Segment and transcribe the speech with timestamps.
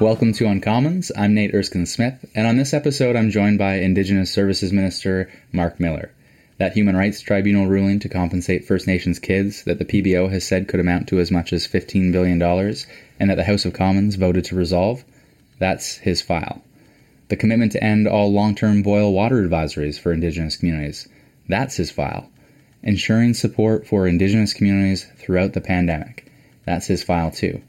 [0.00, 1.10] Welcome to Uncommons.
[1.14, 5.78] I'm Nate Erskine Smith, and on this episode, I'm joined by Indigenous Services Minister Marc
[5.78, 6.10] Miller.
[6.56, 10.68] That Human Rights Tribunal ruling to compensate First Nations kids that the PBO has said
[10.68, 14.46] could amount to as much as $15 billion, and that the House of Commons voted
[14.46, 15.04] to resolve,
[15.58, 16.62] that's his file.
[17.28, 21.08] The commitment to end all long term boil water advisories for Indigenous communities,
[21.46, 22.30] that's his file.
[22.82, 26.24] Ensuring support for Indigenous communities throughout the pandemic,
[26.64, 27.60] that's his file too.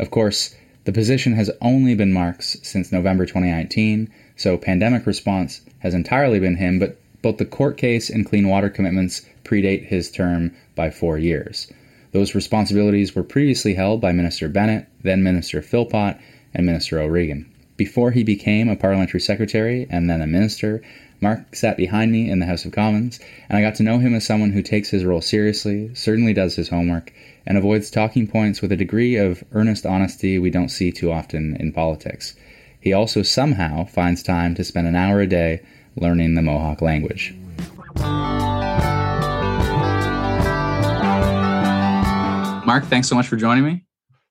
[0.00, 5.94] Of course, the position has only been Marc's since November 2019, so pandemic response has
[5.94, 10.52] entirely been him, but both the court case and clean water commitments predate his term
[10.74, 11.72] by four years.
[12.10, 16.16] Those responsibilities were previously held by Minister Bennett, then Minister Philpott,
[16.52, 17.46] and Minister O'Regan.
[17.76, 20.82] Before he became a parliamentary secretary and then a minister,
[21.22, 24.12] Marc sat behind me in the House of Commons, and I got to know him
[24.12, 27.12] as someone who takes his role seriously, certainly does his homework,
[27.46, 31.56] and avoids talking points with a degree of earnest honesty we don't see too often
[31.60, 32.34] in politics.
[32.80, 37.36] He also somehow finds time to spend an hour a day learning the Mohawk language.
[42.66, 43.84] Marc, thanks so much for joining me.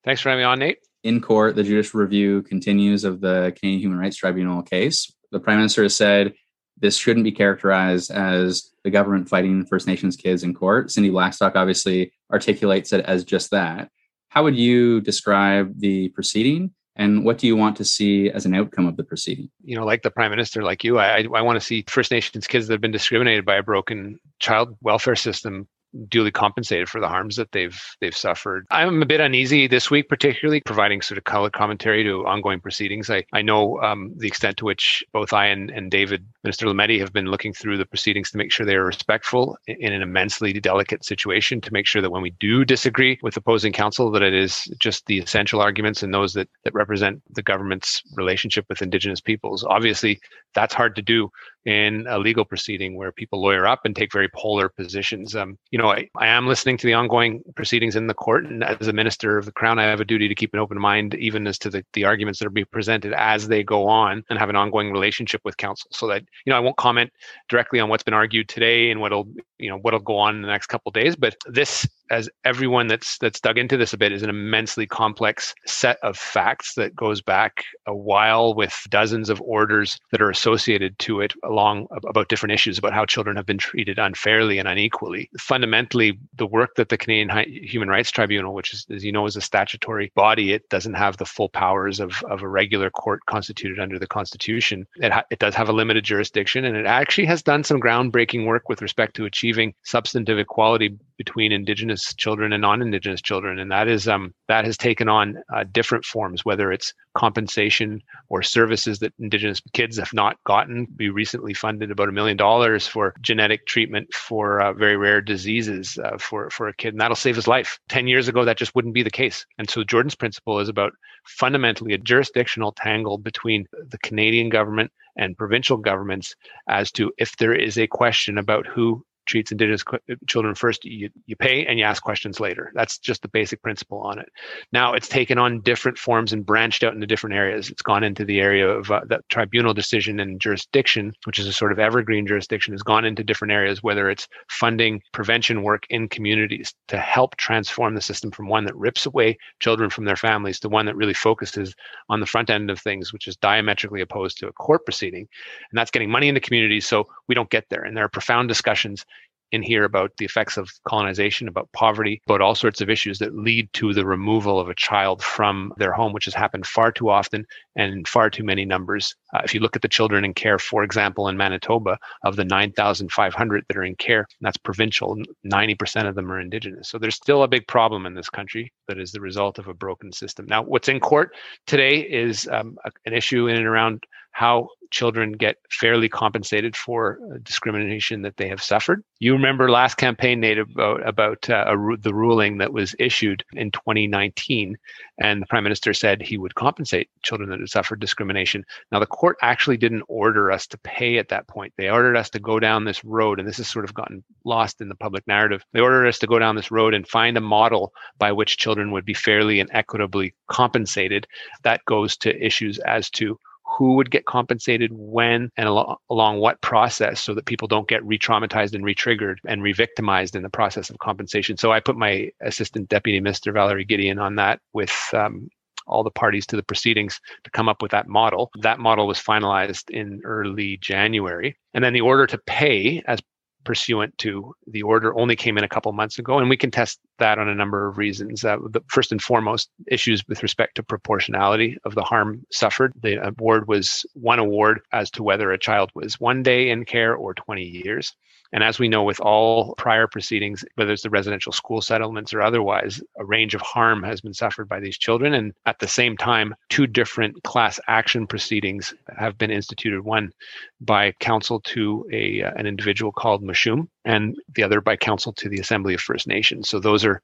[0.04, 0.80] Thanks for having me on, Nate.
[1.06, 5.10] In court, the judicial review continues of the Canadian Human Rights Tribunal case.
[5.32, 6.34] The Prime Minister has said
[6.82, 10.92] this shouldn't be characterized as the government fighting First Nations kids in court.
[10.92, 13.90] Cindy Blackstock obviously articulates it as just that.
[14.30, 16.72] How would you describe the proceeding?
[16.96, 19.50] And what do you want to see as an outcome of the proceeding?
[19.64, 22.48] You know, like the prime minister, like you, I, I want to see First Nations
[22.48, 25.68] kids that have been discriminated by a broken child welfare system
[26.08, 28.66] duly compensated for the harms that they've they've suffered.
[28.72, 33.10] I'm a bit uneasy this week, particularly providing sort of color commentary to ongoing proceedings.
[33.10, 37.00] I, I know um, the extent to which both I and, and David, Minister Lametti,
[37.00, 40.54] have been looking through the proceedings to make sure they are respectful in an immensely
[40.54, 44.34] delicate situation, to make sure that when we do disagree with opposing counsel, that it
[44.34, 49.22] is just the essential arguments and those that, that represent the government's relationship with Indigenous
[49.22, 49.64] peoples.
[49.66, 50.20] Obviously,
[50.54, 51.30] that's hard to do
[51.66, 55.36] in a legal proceeding where people lawyer up and take very polar positions.
[55.36, 58.64] Um, you know, I, I am listening to the ongoing proceedings in the court, and
[58.64, 61.14] as a minister of the crown, I have a duty to keep an open mind,
[61.16, 64.40] even as to the, the arguments that are being presented as they go on, and
[64.40, 65.90] have an ongoing relationship with counsel.
[65.94, 67.12] So that you know, I won't comment
[67.50, 69.28] directly on what's been argued today and what'll
[69.60, 71.16] you know what'll go on in the next couple days.
[71.16, 75.56] But this, as everyone that's that's dug into this a bit, is an immensely complex
[75.66, 81.00] set of facts that goes back a while with dozens of orders that are associated
[81.00, 85.30] to it along about different issues about how children have been treated unfairly and unequally.
[85.40, 89.38] Fundamentally, the work that the Canadian Human Rights Tribunal, which is, as you know, is
[89.38, 93.80] a statutory body, it doesn't have the full powers of, of a regular court constituted
[93.80, 94.86] under the Constitution.
[94.98, 98.46] It, ha- it does have a limited jurisdiction, and it actually has done some groundbreaking
[98.46, 103.88] work with respect to achieving substantive equality between Indigenous children and non-Indigenous children, and that
[103.88, 109.14] is um, that has taken on uh, different forms, whether it's compensation or services that
[109.20, 110.88] Indigenous kids have not gotten.
[110.98, 116.00] We recently funded about a million dollars for genetic treatment for uh, very rare diseases
[116.04, 117.78] uh, for for a kid, and that'll save his life.
[117.88, 119.46] Ten years ago, that just wouldn't be the case.
[119.60, 120.94] And so Jordan's principle is about
[121.28, 126.36] fundamentally a jurisdictional tangle between the Canadian government and provincial governments
[126.68, 129.84] as to if there is a question about who treats indigenous
[130.28, 132.72] children first you, you pay and you ask questions later.
[132.76, 134.30] That's just the basic principle on it.
[134.72, 137.70] Now it's taken on different forms and branched out into different areas.
[137.70, 141.54] It's gone into the area of uh, the tribunal decision and jurisdiction which is a
[141.54, 146.08] sort of evergreen jurisdiction has gone into different areas whether it's funding prevention work in
[146.08, 150.60] communities to help transform the system from one that rips away children from their families
[150.60, 151.76] to one that really focuses
[152.10, 155.28] on the front end of things which is diametrically opposed to a court proceeding.
[155.72, 157.84] And that's getting money into communities so we don't get there.
[157.84, 159.06] And there are profound discussions
[159.52, 163.36] in here about the effects of colonization, about poverty, about all sorts of issues that
[163.36, 167.10] lead to the removal of a child from their home, which has happened far too
[167.10, 167.46] often
[167.76, 169.16] and far too many numbers.
[169.34, 172.46] Uh, if you look at the children in care, for example, in Manitoba, of the
[172.46, 176.90] 9,500 that are in care, that's provincial, 90% of them are Indigenous.
[176.90, 179.74] So there's still a big problem in this country that is the result of a
[179.74, 180.46] broken system.
[180.48, 181.36] Now, what's in court
[181.68, 188.22] today is um, an issue in and around how children get fairly compensated for discrimination
[188.22, 189.04] that they have suffered.
[189.20, 194.78] You remember last campaign, Nate, about, about uh, the ruling that was issued in 2019,
[195.20, 198.66] and the prime minister said he would compensate children that had suffered discrimination.
[198.92, 201.74] Now, the court actually didn't order us to pay at that point.
[201.78, 204.82] They ordered us to go down this road, and this has sort of gotten lost
[204.82, 205.64] in the public narrative.
[205.74, 208.92] They ordered us to go down this road and find a model by which children
[208.92, 211.28] would be fairly and equitably compensated.
[211.64, 213.40] That goes to issues as to
[213.78, 218.04] who would get compensated when and al- along what process so that people don't get
[218.06, 222.90] re-traumatized and re-triggered and re-victimized in the process of compensation so i put my assistant
[222.90, 225.48] deputy minister valerie gideon on that with um,
[225.88, 228.52] all the parties to the proceedings to come up with that model.
[228.62, 231.58] That model was finalized in early January.
[231.74, 233.20] And then the order to pay as
[233.64, 237.00] pursuant to the order only came in a couple months ago, and we can test
[237.20, 238.44] that on a number of reasons.
[238.44, 242.94] Uh, the first and foremost, issues with respect to proportionality of the harm suffered.
[243.02, 247.16] The award was one award as to whether a child was one day in care
[247.16, 248.16] or 20 years.
[248.54, 252.42] And as we know with all prior proceedings, whether it's the residential school settlements or
[252.42, 255.34] otherwise, a range of harm has been suffered by these children.
[255.34, 260.34] And at the same time, two different class action proceedings have been instituted one
[260.82, 265.48] by counsel to a, uh, an individual called Moushoom, and the other by counsel to
[265.48, 266.70] the Assembly of First Nations.
[266.70, 267.22] So those are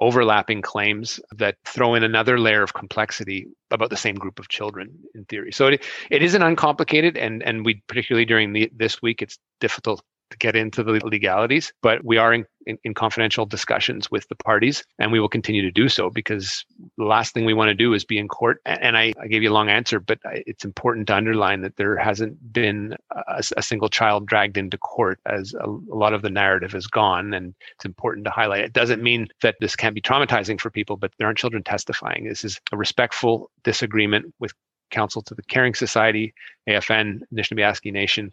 [0.00, 4.92] overlapping claims that throw in another layer of complexity about the same group of children
[5.14, 5.52] in theory.
[5.52, 10.02] So it, it isn't uncomplicated and and we particularly during the, this week it's difficult
[10.30, 14.34] to get into the legalities, but we are in, in, in, confidential discussions with the
[14.34, 16.64] parties, and we will continue to do so because
[16.98, 18.60] the last thing we want to do is be in court.
[18.66, 21.96] And I, I gave you a long answer, but it's important to underline that there
[21.96, 26.30] hasn't been a, a single child dragged into court as a, a, lot of the
[26.30, 28.60] narrative has gone, and it's important to highlight.
[28.64, 32.24] It doesn't mean that this can't be traumatizing for people, but there aren't children testifying.
[32.24, 34.52] This is a respectful disagreement with
[34.90, 36.34] counsel to the Caring Society,
[36.68, 38.32] AFN, Nishnawbe Aski Nation,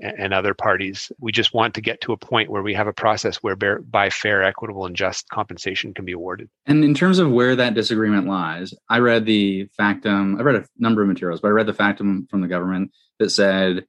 [0.00, 1.10] and other parties.
[1.18, 4.10] We just want to get to a point where we have a process where by
[4.10, 6.48] fair, equitable, and just compensation can be awarded.
[6.66, 10.66] And in terms of where that disagreement lies, I read the factum, I read a
[10.78, 13.86] number of materials, but I read the factum from the government that said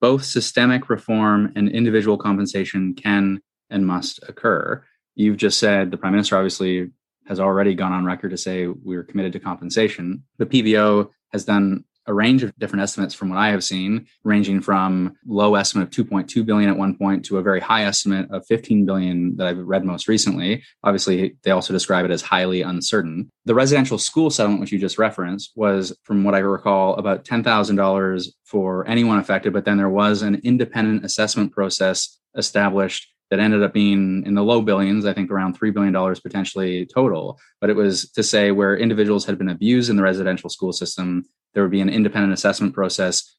[0.00, 3.40] both systemic reform and individual compensation can
[3.70, 4.84] and must occur.
[5.14, 6.90] You've just said the prime minister obviously
[7.26, 10.22] has already gone on record to say we're committed to compensation.
[10.38, 14.60] The PBO has done a range of different estimates from what I have seen, ranging
[14.60, 18.46] from low estimate of 2.2 billion at one point to a very high estimate of
[18.46, 20.62] 15 billion that I've read most recently.
[20.84, 23.30] Obviously, they also describe it as highly uncertain.
[23.44, 28.26] The residential school settlement, which you just referenced, was, from what I recall, about $10,000
[28.44, 33.72] for anyone affected, but then there was an independent assessment process established that ended up
[33.72, 37.38] being in the low billions, I think around $3 billion potentially total.
[37.60, 41.24] But it was to say where individuals had been abused in the residential school system,
[41.54, 43.36] there would be an independent assessment process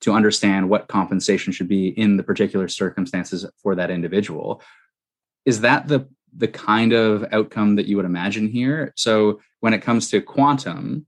[0.00, 4.60] to understand what compensation should be in the particular circumstances for that individual.
[5.44, 8.92] Is that the the kind of outcome that you would imagine here?
[8.96, 11.06] So when it comes to quantum,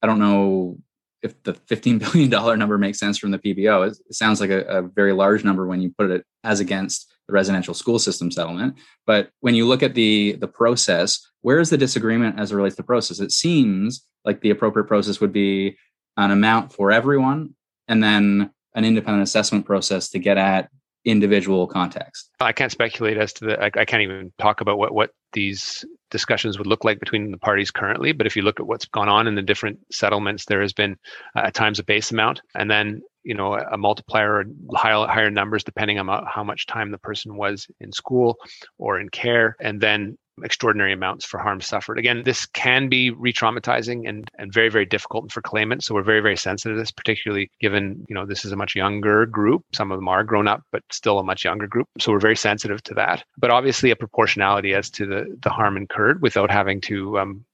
[0.00, 0.78] I don't know
[1.22, 3.88] if the $15 billion number makes sense from the PBO.
[3.88, 7.34] It, sounds like a, a very large number when you put it as against the
[7.34, 8.76] residential school system settlement.
[9.06, 12.76] But when you look at the the process, where is the disagreement as it relates
[12.76, 13.20] to process?
[13.20, 15.76] It seems like the appropriate process would be
[16.16, 17.54] an amount for everyone,
[17.88, 20.68] and then an independent assessment process to get at
[21.04, 22.30] individual context.
[22.38, 23.62] I can't speculate as to the.
[23.62, 27.38] I, I, can't even talk about what what these discussions would look like between the
[27.38, 28.12] parties currently.
[28.12, 30.96] But if you look at what's gone on in the different settlements, there has been
[31.36, 34.44] uh, at times a base amount, and then you know a multiplier or
[34.74, 38.36] higher, higher numbers depending on how much time the person was in school
[38.78, 41.98] or in care and then extraordinary amounts for harm suffered.
[41.98, 45.86] Again, this can be re-traumatizing and, and very, very difficult for claimants.
[45.86, 48.74] So we're very, very sensitive to this, particularly given, you know, this is a much
[48.74, 49.62] younger group.
[49.74, 51.86] Some of them are grown up, but still a much younger group.
[51.98, 53.24] So we're very sensitive to that.
[53.36, 57.44] But obviously a proportionality as to the, the harm incurred without having to um,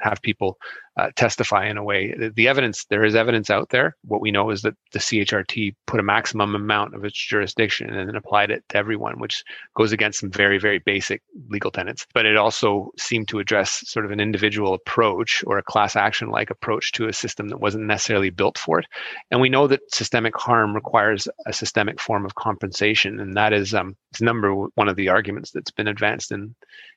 [0.00, 0.58] have people
[0.98, 2.12] uh, testify in a way.
[2.12, 3.96] The, the, evidence, there is evidence out there.
[4.02, 8.08] What we know is that the CHRT put a maximum amount of its jurisdiction and
[8.08, 9.44] then applied it to everyone, which
[9.76, 12.04] goes against some very, very basic legal tenets.
[12.14, 16.30] But it also seemed to address sort of an individual approach or a class action
[16.30, 18.86] like approach to a system that wasn't necessarily built for it.
[19.30, 23.20] And we know that systemic harm requires a systemic form of compensation.
[23.20, 26.56] And that is um, number one of the arguments that's been advanced in,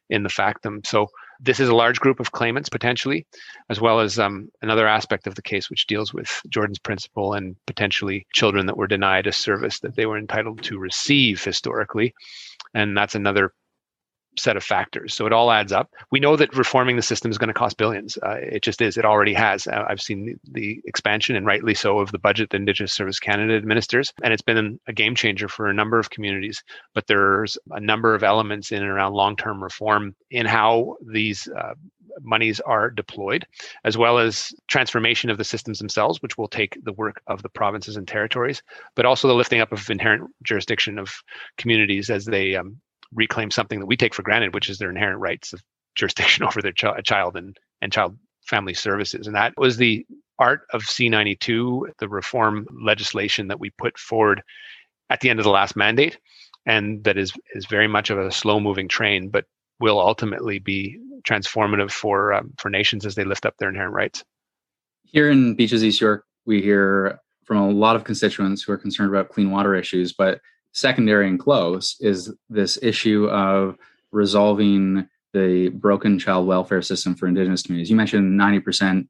[0.10, 0.81] in the factum.
[0.84, 1.08] So
[1.41, 3.25] this is a large group of claimants potentially,
[3.69, 7.55] as well as um, another aspect of the case which deals with Jordan's principle and
[7.65, 12.13] potentially children that were denied a service that they were entitled to receive historically.
[12.74, 13.53] And that's another
[14.38, 15.13] set of factors.
[15.13, 15.89] So it all adds up.
[16.11, 18.17] We know that reforming the system is going to cost billions.
[18.17, 18.97] Uh, it just is.
[18.97, 19.67] It already has.
[19.67, 23.19] Uh, I've seen the, the, expansion, and rightly so, of the budget that Indigenous Service
[23.19, 26.63] Canada administers, and it's been a game changer for a number of communities.
[26.93, 31.73] But there's a number of elements in and around long-term reform in how these uh,
[32.21, 33.45] monies are deployed,
[33.83, 37.50] as well as transformation of the systems themselves, which will take the work of the
[37.50, 38.61] provinces and territories,
[38.95, 41.11] but also the lifting up of inherent jurisdiction of
[41.57, 42.77] communities as they um,
[43.13, 45.61] reclaim something that we take for granted, which is their inherent rights of
[45.95, 49.27] jurisdiction over their ch- child and, and child family services.
[49.27, 50.05] And that was the
[50.39, 54.41] art of C92, the reform legislation that we put forward
[55.09, 56.17] at the end of the last mandate.
[56.65, 59.45] And that is, is very much of a slow moving train, but
[59.79, 64.23] will ultimately be transformative for um, for nations as they lift up their inherent rights.
[65.03, 69.09] Here in Beaches East York, we hear from a lot of constituents who are concerned
[69.09, 70.39] about clean water issues, but
[70.73, 73.77] secondary and close is this issue of
[74.11, 77.89] resolving the broken child welfare system for Indigenous communities.
[77.89, 79.07] You mentioned 90%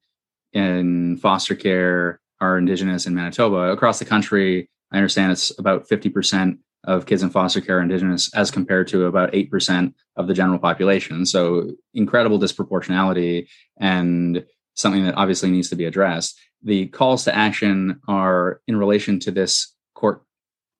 [0.53, 3.71] in foster care are Indigenous in Manitoba.
[3.71, 8.33] Across the country, I understand it's about 50% of kids in foster care are Indigenous
[8.35, 11.25] as compared to about 8% of the general population.
[11.25, 13.47] So incredible disproportionality
[13.79, 16.39] and something that obviously needs to be addressed.
[16.63, 20.23] The calls to action are in relation to this court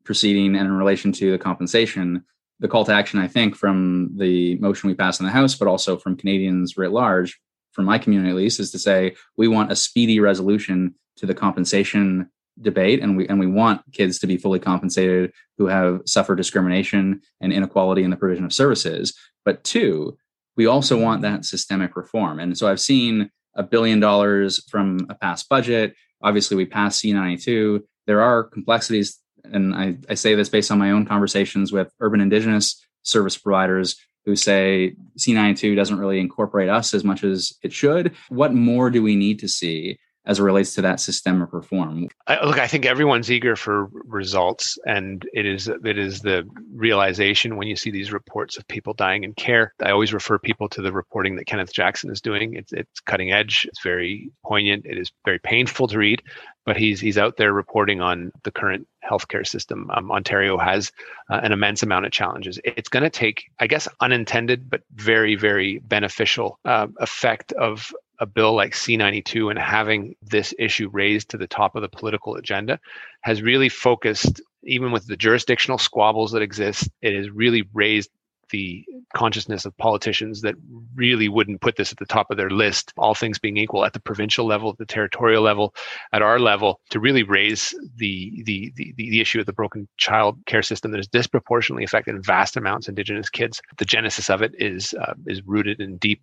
[0.03, 2.23] proceeding and in relation to the compensation.
[2.59, 5.67] The call to action, I think, from the motion we passed in the House, but
[5.67, 7.39] also from Canadians writ large,
[7.71, 11.33] from my community at least, is to say we want a speedy resolution to the
[11.33, 12.29] compensation
[12.59, 17.21] debate and we and we want kids to be fully compensated who have suffered discrimination
[17.39, 19.13] and inequality in the provision of services.
[19.45, 20.17] But two
[20.57, 22.39] we also want that systemic reform.
[22.39, 25.95] And so i've seen a billion dollars from a past budget.
[26.21, 30.91] Obviously we passed c92 there are complexities and I, I say this based on my
[30.91, 33.95] own conversations with urban indigenous service providers
[34.25, 39.01] who say c92 doesn't really incorporate us as much as it should what more do
[39.01, 42.07] we need to see as it relates to that systemic reform?
[42.27, 47.57] I, look, I think everyone's eager for results, and it is it is the realization
[47.57, 49.73] when you see these reports of people dying in care.
[49.81, 52.53] I always refer people to the reporting that Kenneth Jackson is doing.
[52.55, 53.65] It's it's cutting edge.
[53.67, 54.85] It's very poignant.
[54.85, 56.21] It is very painful to read,
[56.65, 59.89] but he's he's out there reporting on the current healthcare system.
[59.93, 60.91] Um, Ontario has
[61.29, 62.59] uh, an immense amount of challenges.
[62.63, 67.91] It's going to take, I guess, unintended but very very beneficial uh, effect of
[68.21, 72.35] a bill like C92 and having this issue raised to the top of the political
[72.35, 72.79] agenda
[73.21, 78.11] has really focused, even with the jurisdictional squabbles that exist, it has really raised
[78.51, 80.55] the consciousness of politicians that
[80.95, 83.93] really wouldn't put this at the top of their list, all things being equal, at
[83.93, 85.73] the provincial level, at the territorial level,
[86.13, 90.37] at our level, to really raise the the the, the issue of the broken child
[90.45, 93.61] care system that is disproportionately affecting vast amounts of Indigenous kids.
[93.77, 96.21] The genesis of it is uh, is rooted in deep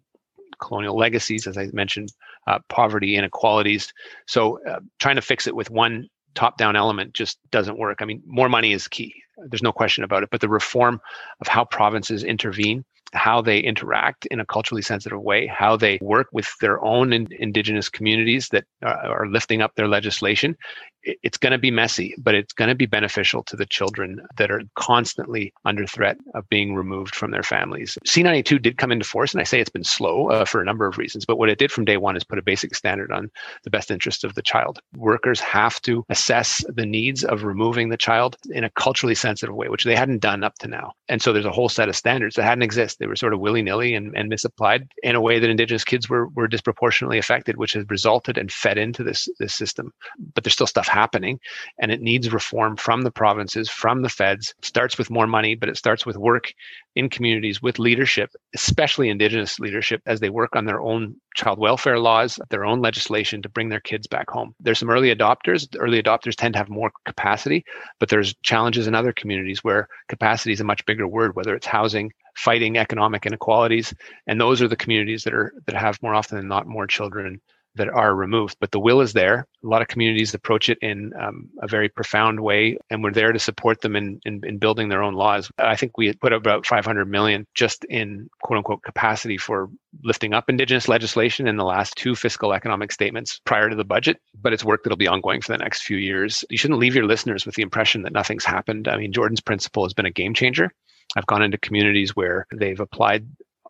[0.60, 2.12] colonial legacies, as I mentioned,
[2.46, 3.92] uh, poverty, inequalities.
[4.26, 7.98] So uh, trying to fix it with one top-down element just doesn't work.
[8.00, 9.14] I mean, more money is key.
[9.46, 10.30] There's no question about it.
[10.30, 11.00] But the reform
[11.40, 16.28] of how provinces intervene how they interact in a culturally sensitive way, how they work
[16.32, 20.56] with their own in, indigenous communities that are, are lifting up their legislation.
[21.02, 24.20] It, it's going to be messy, but it's going to be beneficial to the children
[24.36, 27.96] that are constantly under threat of being removed from their families.
[28.06, 30.86] C92 did come into force, and I say it's been slow uh, for a number
[30.86, 33.30] of reasons, but what it did from day one is put a basic standard on
[33.64, 34.80] the best interest of the child.
[34.96, 39.68] Workers have to assess the needs of removing the child in a culturally sensitive way,
[39.68, 40.92] which they hadn't done up to now.
[41.08, 43.40] And so there's a whole set of standards that hadn't existed they were sort of
[43.40, 47.56] willy nilly and, and misapplied in a way that Indigenous kids were, were disproportionately affected,
[47.56, 49.92] which has resulted and fed into this, this system.
[50.34, 51.38] But there's still stuff happening,
[51.78, 54.54] and it needs reform from the provinces, from the feds.
[54.58, 56.52] It starts with more money, but it starts with work
[56.96, 61.98] in communities with leadership, especially Indigenous leadership, as they work on their own child welfare
[61.98, 64.54] laws, their own legislation to bring their kids back home.
[64.60, 65.70] There's some early adopters.
[65.70, 67.64] The early adopters tend to have more capacity,
[68.00, 71.66] but there's challenges in other communities where capacity is a much bigger word, whether it's
[71.66, 73.94] housing, fighting economic inequalities,
[74.26, 77.40] and those are the communities that are that have more often than not more children
[77.74, 78.56] that are removed.
[78.60, 79.46] But the will is there.
[79.64, 83.32] A lot of communities approach it in um, a very profound way, and we're there
[83.32, 85.50] to support them in, in, in building their own laws.
[85.58, 89.68] I think we put about 500 million just in quote unquote capacity for
[90.04, 94.18] lifting up Indigenous legislation in the last two fiscal economic statements prior to the budget.
[94.40, 96.44] But it's work that'll be ongoing for the next few years.
[96.50, 98.88] You shouldn't leave your listeners with the impression that nothing's happened.
[98.88, 100.72] I mean, Jordan's principle has been a game changer.
[101.16, 103.26] I've gone into communities where they've applied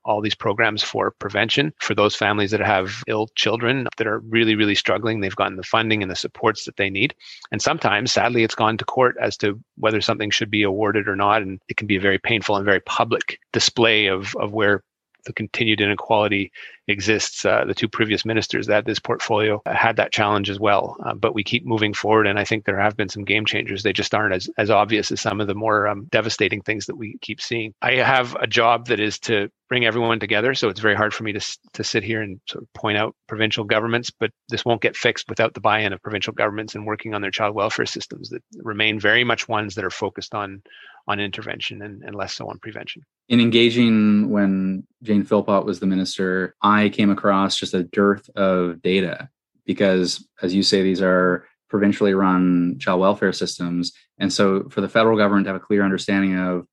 [0.09, 4.55] all these programs for prevention for those families that have ill children that are really,
[4.55, 5.21] really struggling.
[5.21, 7.15] They've gotten the funding and the supports that they need.
[7.53, 11.15] And sometimes, sadly, it's gone to court as to whether something should be awarded or
[11.15, 11.43] not.
[11.43, 14.83] And it can be a very painful and very public display of, of where
[15.28, 16.50] the continued inequality
[16.88, 17.44] exists.
[17.44, 20.97] Uh, the two previous ministers that this portfolio had that challenge as well.
[21.04, 23.82] Uh, but we keep moving forward, and I think there have been some game changers.
[23.82, 26.97] They just aren't as, as obvious as some of the more um, devastating things that
[26.97, 27.75] we keep seeing.
[27.82, 31.25] I have a job that is to bring everyone together, so it's very hard for
[31.25, 34.80] me to, to sit here and sort of point out provincial governments, but this won't
[34.80, 37.87] get fixed without the buy in of provincial governments and working on their child welfare
[37.87, 40.62] systems that remain very much ones that are focused on
[41.06, 43.02] on intervention and, and less so on prevention.
[43.28, 48.80] In engaging when Jane Philpott was the minister, I came across just a dearth of
[48.80, 49.28] data
[49.66, 53.92] because, as you say, these are provincially run child welfare systems.
[54.18, 56.66] And so, for the federal government to have a clear understanding of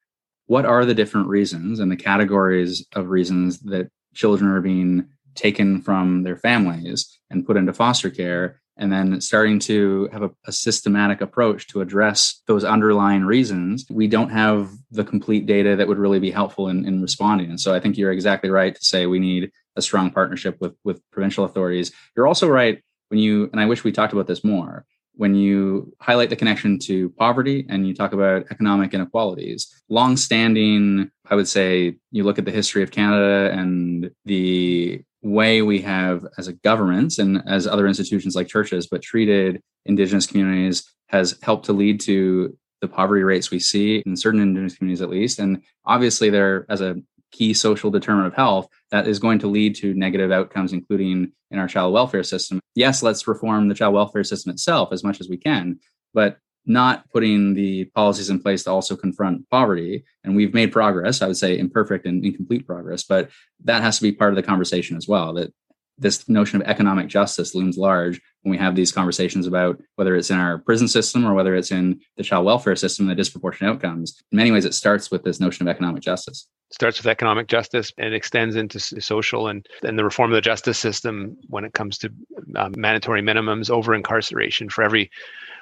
[0.48, 5.82] what are the different reasons and the categories of reasons that children are being taken
[5.82, 10.52] from their families and put into foster care and then starting to have a, a,
[10.52, 15.98] systematic approach to address those underlying reasons, we don't have the complete data that would
[15.98, 17.50] really be helpful in, in responding.
[17.50, 20.76] And so I think you're exactly right to say we need a strong partnership with,
[20.84, 21.92] with provincial authorities.
[22.16, 25.94] You're also right when you, and I wish we talked about this more, when you
[26.02, 29.68] highlight the connection to poverty and you talk about economic inequalities.
[29.90, 35.82] Long-standing, I would say, you look at the history of Canada and the way we
[35.82, 41.36] have as a government and as other institutions like churches but treated indigenous communities has
[41.42, 45.40] helped to lead to the poverty rates we see in certain indigenous communities at least.
[45.40, 46.98] And obviously there as a
[47.32, 51.58] key social determinant of health that is going to lead to negative outcomes including in
[51.58, 52.60] our child welfare system.
[52.76, 55.80] Yes let's reform the child welfare system itself as much as we can
[56.14, 60.04] but not putting the policies in place to also confront poverty.
[60.24, 63.30] And we've made progress, I would say imperfect and incomplete progress, but
[63.64, 65.34] that has to be part of the conversation as well.
[65.34, 65.54] That
[65.98, 70.30] this notion of economic justice looms large when we have these conversations about whether it's
[70.30, 74.22] in our prison system or whether it's in the child welfare system, the disproportionate outcomes.
[74.32, 76.48] In many ways, it starts with this notion of economic justice.
[76.72, 80.78] starts with economic justice and extends into social and, and the reform of the justice
[80.78, 82.12] system when it comes to
[82.58, 85.10] um, mandatory minimums over incarceration for every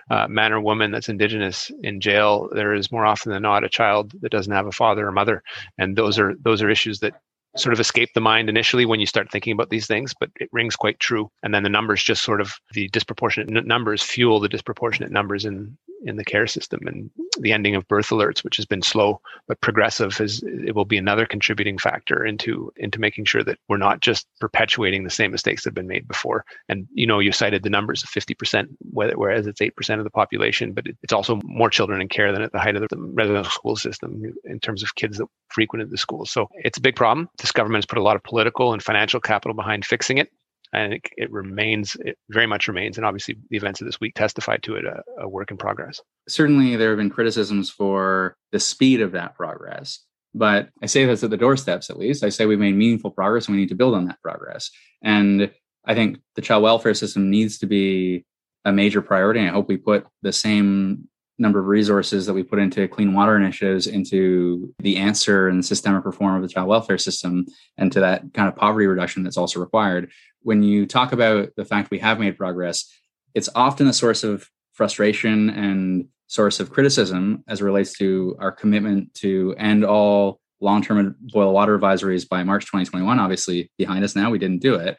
[0.10, 3.70] uh, man or woman that's indigenous in jail, there is more often than not a
[3.70, 5.44] child that doesn't have a father or mother,
[5.78, 7.14] and those are those are issues that
[7.56, 10.50] sort of escape the mind initially when you start thinking about these things, but it
[10.52, 11.30] rings quite true.
[11.44, 15.78] And then the numbers just sort of the disproportionate numbers fuel the disproportionate numbers in
[16.04, 16.82] in the care system.
[16.86, 20.86] And the ending of birth alerts which has been slow but progressive is it will
[20.86, 25.32] be another contributing factor into into making sure that we're not just perpetuating the same
[25.32, 26.46] mistakes that have been made before.
[26.70, 30.74] And you know you cited the numbers of 50% whereas it's 8% of the population
[30.74, 33.76] but it's also more children in care than at the height of the residential school
[33.76, 37.30] system in terms of kids that frequented the schools so it's a big problem.
[37.40, 40.30] This government has put a lot of political and financial capital behind fixing it
[40.74, 44.16] and it, it, remains it very much remains and obviously the events of this week
[44.16, 46.02] testify to it a, a, work in progress.
[46.28, 50.00] Certainly there have been criticisms for the speed of that progress
[50.36, 52.24] but i say this at the doorsteps at least.
[52.24, 54.72] I say we've made meaningful progress and we need to build on that progress.
[55.04, 55.52] And
[55.86, 58.26] i think the child welfare system needs to be
[58.66, 59.42] a major priority.
[59.42, 61.08] And i hope we put the same
[61.40, 66.06] number of resources that we put into clean water initiatives into the answer and systemic
[66.06, 67.46] reform of the child welfare system
[67.78, 70.12] and to that kind of poverty reduction that's also required
[70.44, 72.92] when you talk about the fact we have made progress,
[73.34, 78.52] it's often a source of frustration and source of criticism as it relates to our
[78.52, 83.20] commitment to end all long-term boil water advisories by March 2021.
[83.20, 84.98] Obviously, behind us now, we didn't do it.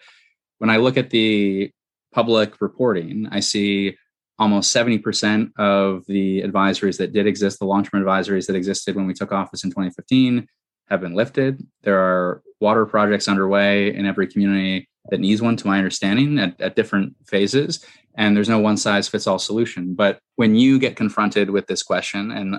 [0.58, 1.70] When I look at the
[2.12, 3.96] public reporting, I see
[4.38, 9.14] almost 70% of the advisories that did exist, the long-term advisories that existed when we
[9.14, 10.46] took office in 2015,
[10.88, 11.64] have been lifted.
[11.82, 16.60] There are water projects underway in every community that needs one, to my understanding, at,
[16.60, 17.84] at different phases.
[18.16, 19.94] And there's no one size fits all solution.
[19.94, 22.56] But when you get confronted with this question, and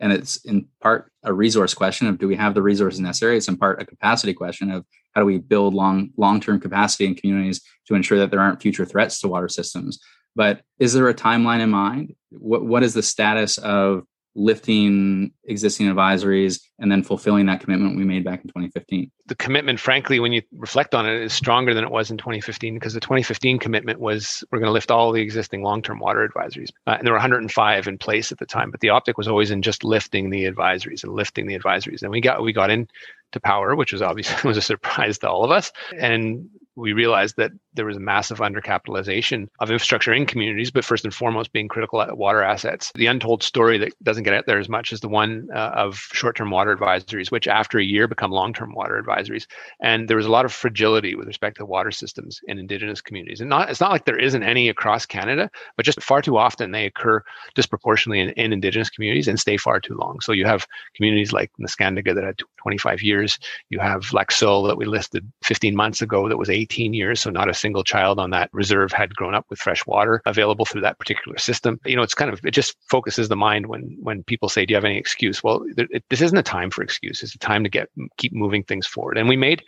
[0.00, 3.36] and it's in part a resource question of do we have the resources necessary?
[3.36, 7.06] It's in part a capacity question of how do we build long long term capacity
[7.06, 10.00] in communities to ensure that there aren't future threats to water systems.
[10.36, 12.14] But is there a timeline in mind?
[12.30, 18.04] What what is the status of lifting existing advisories and then fulfilling that commitment we
[18.04, 21.84] made back in 2015 the commitment frankly when you reflect on it is stronger than
[21.84, 25.22] it was in 2015 because the 2015 commitment was we're going to lift all the
[25.22, 26.70] existing long-term water advisories.
[26.86, 29.50] Uh, and there were 105 in place at the time but the optic was always
[29.50, 32.02] in just lifting the advisories and lifting the advisories.
[32.02, 32.88] And we got we got in
[33.32, 35.72] to power which was obviously was a surprise to all of us.
[35.98, 41.04] And we realized that there was a massive undercapitalization of infrastructure in communities, but first
[41.04, 42.92] and foremost being critical water assets.
[42.94, 45.96] The untold story that doesn't get out there as much is the one uh, of
[46.12, 49.46] short-term water advisories, which after a year become long-term water advisories.
[49.82, 53.40] And there was a lot of fragility with respect to water systems in Indigenous communities.
[53.40, 56.70] And not, it's not like there isn't any across Canada, but just far too often
[56.70, 57.22] they occur
[57.54, 60.20] disproportionately in, in Indigenous communities and stay far too long.
[60.20, 63.38] So you have communities like Neskantaga that had 25 years.
[63.70, 67.20] You have Seul that we listed 15 months ago that was 18 years.
[67.20, 70.64] So not a single child on that reserve had grown up with fresh water available
[70.64, 71.78] through that particular system.
[71.84, 74.72] You know, it's kind of, it just focuses the mind when, when people say, do
[74.72, 75.42] you have any excuse?
[75.42, 77.30] Well, it, this isn't a time for excuses.
[77.30, 79.18] It's a time to get, keep moving things forward.
[79.18, 79.62] And we made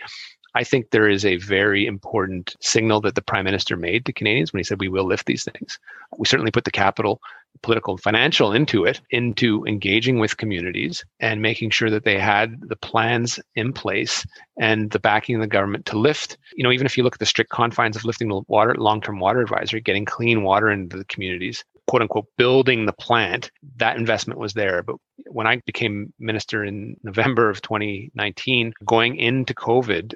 [0.57, 4.55] I think there is a very important signal that the prime minister made to Canadians
[4.55, 5.79] when he said we will lift these things.
[6.17, 7.21] We certainly put the capital,
[7.63, 12.61] political and financial into it, into engaging with communities and making sure that they had
[12.69, 14.27] the plans in place
[14.59, 16.39] and the backing of the government to lift.
[16.55, 19.19] You know, even if you look at the strict confines of lifting the water, long-term
[19.19, 24.41] water advisory, getting clean water into the communities, quote unquote building the plant, that investment
[24.41, 24.83] was there.
[24.83, 30.15] But when I became minister in November of 2019, going into COVID,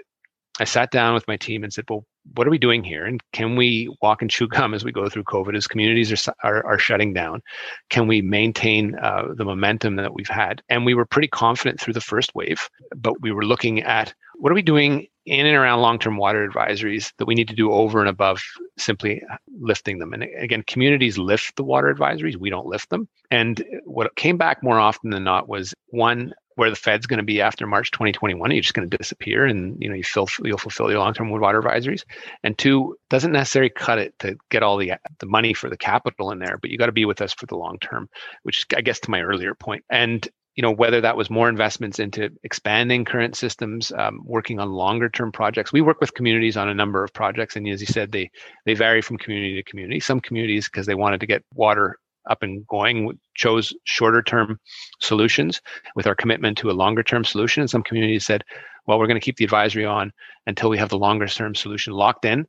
[0.59, 3.05] I sat down with my team and said, well, what are we doing here?
[3.05, 6.35] And can we walk and chew gum as we go through COVID as communities are,
[6.43, 7.43] are, are shutting down?
[7.89, 10.63] Can we maintain uh, the momentum that we've had?
[10.69, 14.51] And we were pretty confident through the first wave, but we were looking at what
[14.51, 18.01] are we doing in and around long-term water advisories that we need to do over
[18.01, 18.43] and above
[18.79, 19.23] simply
[19.61, 20.13] lifting them.
[20.13, 23.07] And again, communities lift the water advisories, we don't lift them.
[23.31, 27.25] And what came back more often than not was one where the Fed's going to
[27.25, 28.51] be after March 2021.
[28.51, 31.63] You're just going to disappear, and you know you feel you'll fulfill your long-term water
[31.63, 32.05] advisories.
[32.45, 36.31] And two, doesn't necessarily cut it to get all the the money for the capital
[36.33, 38.11] in there, but you got to be with us for the long term,
[38.43, 39.85] which I guess to my earlier point.
[39.89, 44.69] And you know whether that was more investments into expanding current systems um, working on
[44.71, 47.87] longer term projects we work with communities on a number of projects and as you
[47.87, 48.29] said they
[48.67, 51.97] they vary from community to community some communities because they wanted to get water
[52.29, 54.59] up and going chose shorter term
[55.01, 55.61] solutions
[55.95, 57.63] with our commitment to a longer term solution.
[57.63, 58.45] And some communities said
[58.87, 60.13] well we're going to keep the advisory on
[60.47, 62.47] until we have the longer term solution locked in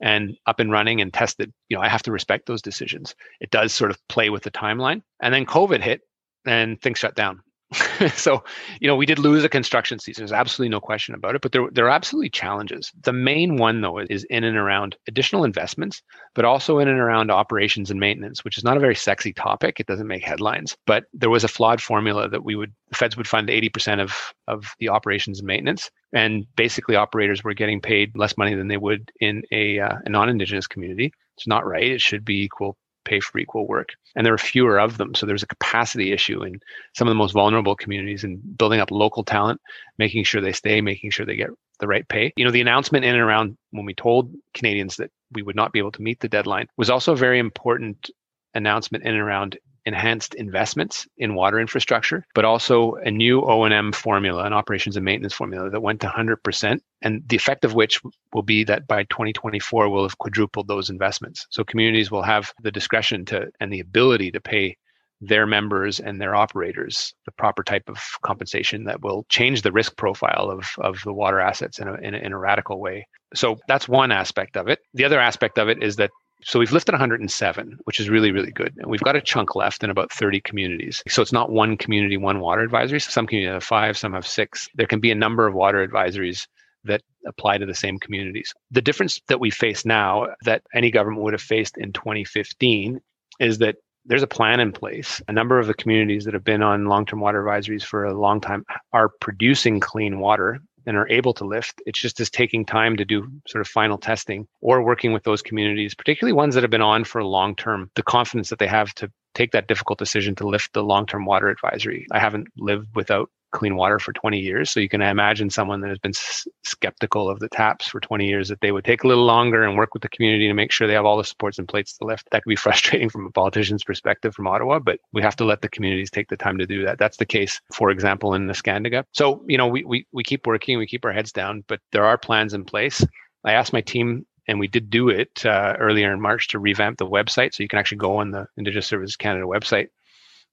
[0.00, 1.52] and up and running and tested.
[1.68, 3.14] You know i have to respect those decisions.
[3.40, 5.02] It does sort of play with the timeline.
[5.20, 6.02] And then covid hit
[6.44, 7.40] and things shut down
[8.14, 8.44] so,
[8.80, 10.22] you know, we did lose a construction season.
[10.22, 12.92] There's absolutely no question about it, but there, there are absolutely challenges.
[13.02, 16.02] The main one, though, is in and around additional investments,
[16.34, 19.80] but also in and around operations and maintenance, which is not a very sexy topic.
[19.80, 23.16] It doesn't make headlines, but there was a flawed formula that we would, the feds
[23.16, 24.14] would fund 80% of,
[24.46, 25.90] of the operations and maintenance.
[26.12, 30.08] And basically, operators were getting paid less money than they would in a, uh, a
[30.08, 31.12] non Indigenous community.
[31.36, 31.90] It's not right.
[31.90, 32.76] It should be equal
[33.06, 33.90] pay for equal work.
[34.14, 35.14] And there are fewer of them.
[35.14, 36.60] So there's a capacity issue in
[36.94, 39.60] some of the most vulnerable communities and building up local talent,
[39.98, 42.32] making sure they stay, making sure they get the right pay.
[42.36, 45.72] You know, the announcement in and around when we told Canadians that we would not
[45.72, 48.10] be able to meet the deadline was also a very important
[48.54, 54.44] announcement in and around enhanced investments in water infrastructure, but also a new O&M formula,
[54.44, 56.80] an operations and maintenance formula that went to 100%.
[57.02, 58.00] And the effect of which
[58.32, 61.46] will be that by 2024, we'll have quadrupled those investments.
[61.50, 64.76] So communities will have the discretion to and the ability to pay
[65.20, 69.96] their members and their operators the proper type of compensation that will change the risk
[69.96, 73.06] profile of, of the water assets in a, in a, in a radical way.
[73.34, 74.80] So that's one aspect of it.
[74.92, 76.10] The other aspect of it is that
[76.42, 78.74] so we've lifted 107, which is really, really good.
[78.78, 81.02] And we've got a chunk left in about 30 communities.
[81.08, 83.00] So it's not one community, one water advisory.
[83.00, 84.68] So some communities have five, some have six.
[84.74, 86.46] There can be a number of water advisories
[86.84, 88.54] that apply to the same communities.
[88.70, 93.00] The difference that we face now that any government would have faced in 2015
[93.40, 95.20] is that there's a plan in place.
[95.26, 98.14] A number of the communities that have been on long term water advisories for a
[98.14, 101.82] long time are producing clean water and are able to lift.
[101.86, 105.42] It's just is taking time to do sort of final testing or working with those
[105.42, 108.94] communities, particularly ones that have been on for long term, the confidence that they have
[108.94, 112.06] to take that difficult decision to lift the long term water advisory.
[112.10, 114.70] I haven't lived without clean water for 20 years.
[114.70, 118.28] So you can imagine someone that has been s- skeptical of the taps for 20
[118.28, 120.70] years that they would take a little longer and work with the community to make
[120.70, 122.28] sure they have all the supports and plates to lift.
[122.30, 125.62] That could be frustrating from a politician's perspective from Ottawa, but we have to let
[125.62, 126.98] the communities take the time to do that.
[126.98, 129.04] That's the case, for example, in the Neskantaga.
[129.12, 132.04] So, you know, we, we, we keep working, we keep our heads down, but there
[132.04, 133.04] are plans in place.
[133.44, 136.98] I asked my team and we did do it uh, earlier in March to revamp
[136.98, 137.54] the website.
[137.54, 139.88] So you can actually go on the Indigenous Services Canada website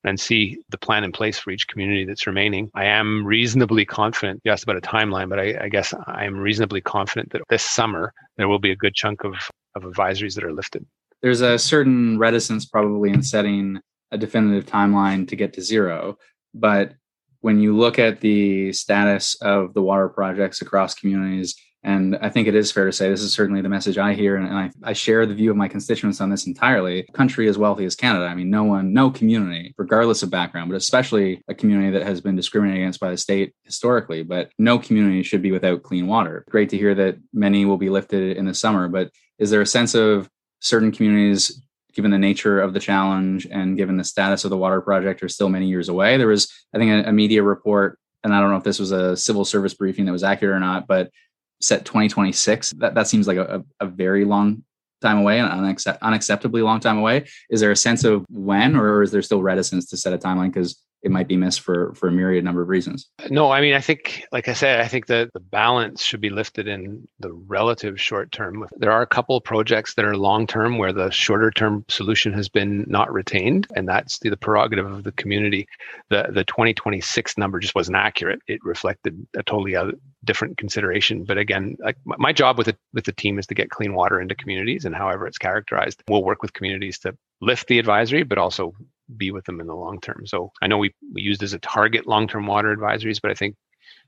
[0.04, 2.70] and see the plan in place for each community that's remaining.
[2.74, 4.42] I am reasonably confident.
[4.44, 7.63] You asked about a timeline, but I, I guess I am reasonably confident that this
[7.63, 9.36] summer there will be a good chunk of,
[9.76, 10.86] of advisories that are lifted.
[11.22, 13.80] There's a certain reticence probably in setting
[14.12, 16.18] a definitive timeline to get to zero.
[16.54, 16.94] But
[17.39, 22.48] when you look at the status of the water projects across communities, and I think
[22.48, 24.93] it is fair to say this is certainly the message I hear, and I, I,
[24.93, 27.04] share the view of my constituents on this entirely.
[27.13, 28.26] Country as wealthy as Canada.
[28.26, 32.22] I mean, no one, no community, regardless of background, but especially a community that has
[32.22, 36.46] been discriminated against by the state historically, but no community should be without clean water.
[36.50, 39.65] Great to hear that many will be lifted in the summer, but is there a
[39.65, 40.30] sense of
[40.62, 41.62] certain communities
[41.93, 45.30] given the nature of the challenge and given the status of the water project are
[45.30, 48.50] still many years away there was i think a, a media report and i don't
[48.50, 51.12] know if this was a civil service briefing that was accurate or not but
[51.63, 54.63] set 2026 that, that seems like a, a very long
[55.02, 57.28] time away and unaccept- unacceptably long time away.
[57.49, 60.54] Is there a sense of when or is there still reticence to set a timeline?
[60.54, 63.10] Because it might be missed for for a myriad number of reasons.
[63.30, 66.30] No, I mean I think like I said, I think that the balance should be
[66.30, 68.66] lifted in the relative short term.
[68.78, 72.32] There are a couple of projects that are long term where the shorter term solution
[72.34, 75.68] has been not retained, and that's the, the prerogative of the community.
[76.10, 78.39] The the 2026 number just wasn't accurate.
[78.48, 81.26] It reflected a totally other, different consideration.
[81.26, 84.22] But again, like my job with it with the team is to get clean water
[84.22, 88.38] into communities, and however it's characterized, we'll work with communities to lift the advisory, but
[88.38, 88.74] also
[89.18, 90.26] be with them in the long term.
[90.26, 93.36] So I know we, we used as a target long term water advisories, but I
[93.36, 93.56] think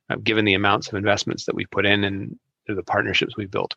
[0.10, 2.38] uh, given the amounts of investments that we put in and
[2.73, 3.75] the partnerships we've built.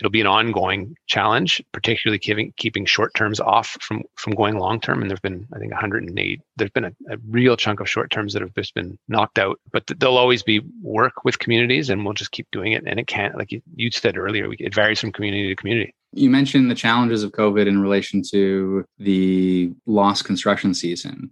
[0.00, 4.80] It'll be an ongoing challenge, particularly keeping keeping short terms off from from going long
[4.80, 5.00] term.
[5.00, 6.40] And there've been, I think, 108.
[6.56, 9.60] There's been a, a real chunk of short terms that have just been knocked out.
[9.72, 12.84] But th- there'll always be work with communities, and we'll just keep doing it.
[12.86, 15.94] And it can't, like you, you said earlier, we, it varies from community to community.
[16.16, 21.30] You mentioned the challenges of COVID in relation to the lost construction season.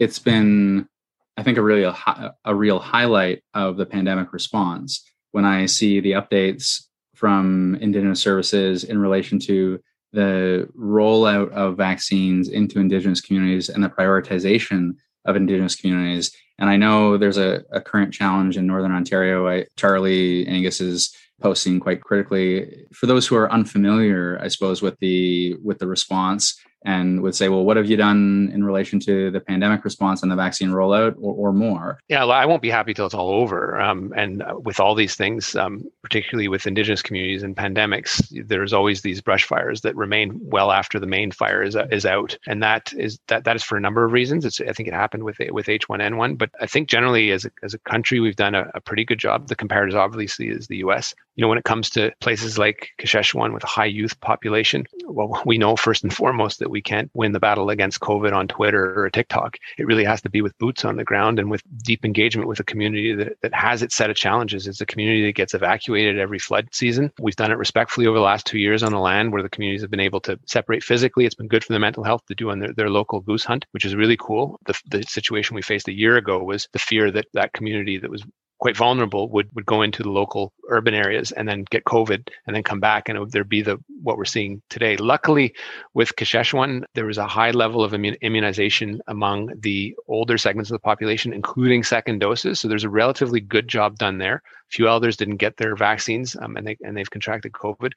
[0.00, 0.88] It's been,
[1.36, 6.00] I think, a really a, a real highlight of the pandemic response when I see
[6.00, 6.82] the updates
[7.14, 9.80] from Indigenous services in relation to
[10.12, 16.32] the rollout of vaccines into Indigenous communities and the prioritization of Indigenous communities.
[16.58, 19.48] And I know there's a, a current challenge in Northern Ontario.
[19.48, 22.86] I, Charlie Angus is posting quite critically.
[22.94, 27.48] For those who are unfamiliar, I suppose, with the with the response and would say,
[27.48, 31.14] well, what have you done in relation to the pandemic response and the vaccine rollout
[31.16, 31.98] or, or more?
[32.08, 33.80] Yeah, I won't be happy till it's all over.
[33.80, 39.00] Um, and with all these things, um, particularly with Indigenous communities and pandemics, there's always
[39.00, 42.36] these brush fires that remain well after the main fire is, is out.
[42.46, 44.44] And that is that that is for a number of reasons.
[44.44, 47.72] It's, I think it happened with with H1N1, but I think generally as a, as
[47.72, 49.48] a country, we've done a, a pretty good job.
[49.48, 51.14] The comparative obviously is the US.
[51.36, 55.42] You know, when it comes to places like Kashechewan with a high youth population, well,
[55.46, 59.04] we know first and foremost that we can't win the battle against COVID on Twitter
[59.04, 59.56] or TikTok.
[59.78, 62.60] It really has to be with boots on the ground and with deep engagement with
[62.60, 64.66] a community that, that has its set of challenges.
[64.66, 67.12] It's a community that gets evacuated every flood season.
[67.18, 69.82] We've done it respectfully over the last two years on the land where the communities
[69.82, 71.24] have been able to separate physically.
[71.26, 73.66] It's been good for their mental health to do on their, their local goose hunt,
[73.72, 74.58] which is really cool.
[74.66, 78.10] The, the situation we faced a year ago was the fear that that community that
[78.10, 78.24] was
[78.58, 82.56] quite vulnerable would would go into the local urban areas and then get COVID and
[82.56, 84.96] then come back and there'd be the what we're seeing today.
[84.96, 85.54] Luckily,
[85.92, 90.80] with Kashechewan, there was a high level of immunization among the older segments of the
[90.80, 92.60] population, including second doses.
[92.60, 96.56] So there's a relatively good job done there few elders didn't get their vaccines um,
[96.56, 97.92] and they and they've contracted COVID,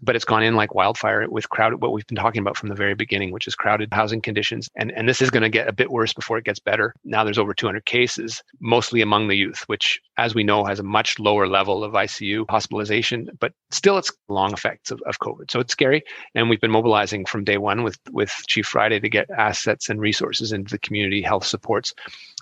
[0.00, 2.74] but it's gone in like wildfire with crowded what we've been talking about from the
[2.74, 4.68] very beginning, which is crowded housing conditions.
[4.76, 6.94] And and this is going to get a bit worse before it gets better.
[7.04, 10.84] Now there's over 200 cases, mostly among the youth, which as we know has a
[10.84, 15.50] much lower level of ICU hospitalization, but still it's long effects of, of COVID.
[15.50, 16.02] So it's scary.
[16.34, 20.00] And we've been mobilizing from day one with with Chief Friday to get assets and
[20.00, 21.94] resources into the community health supports.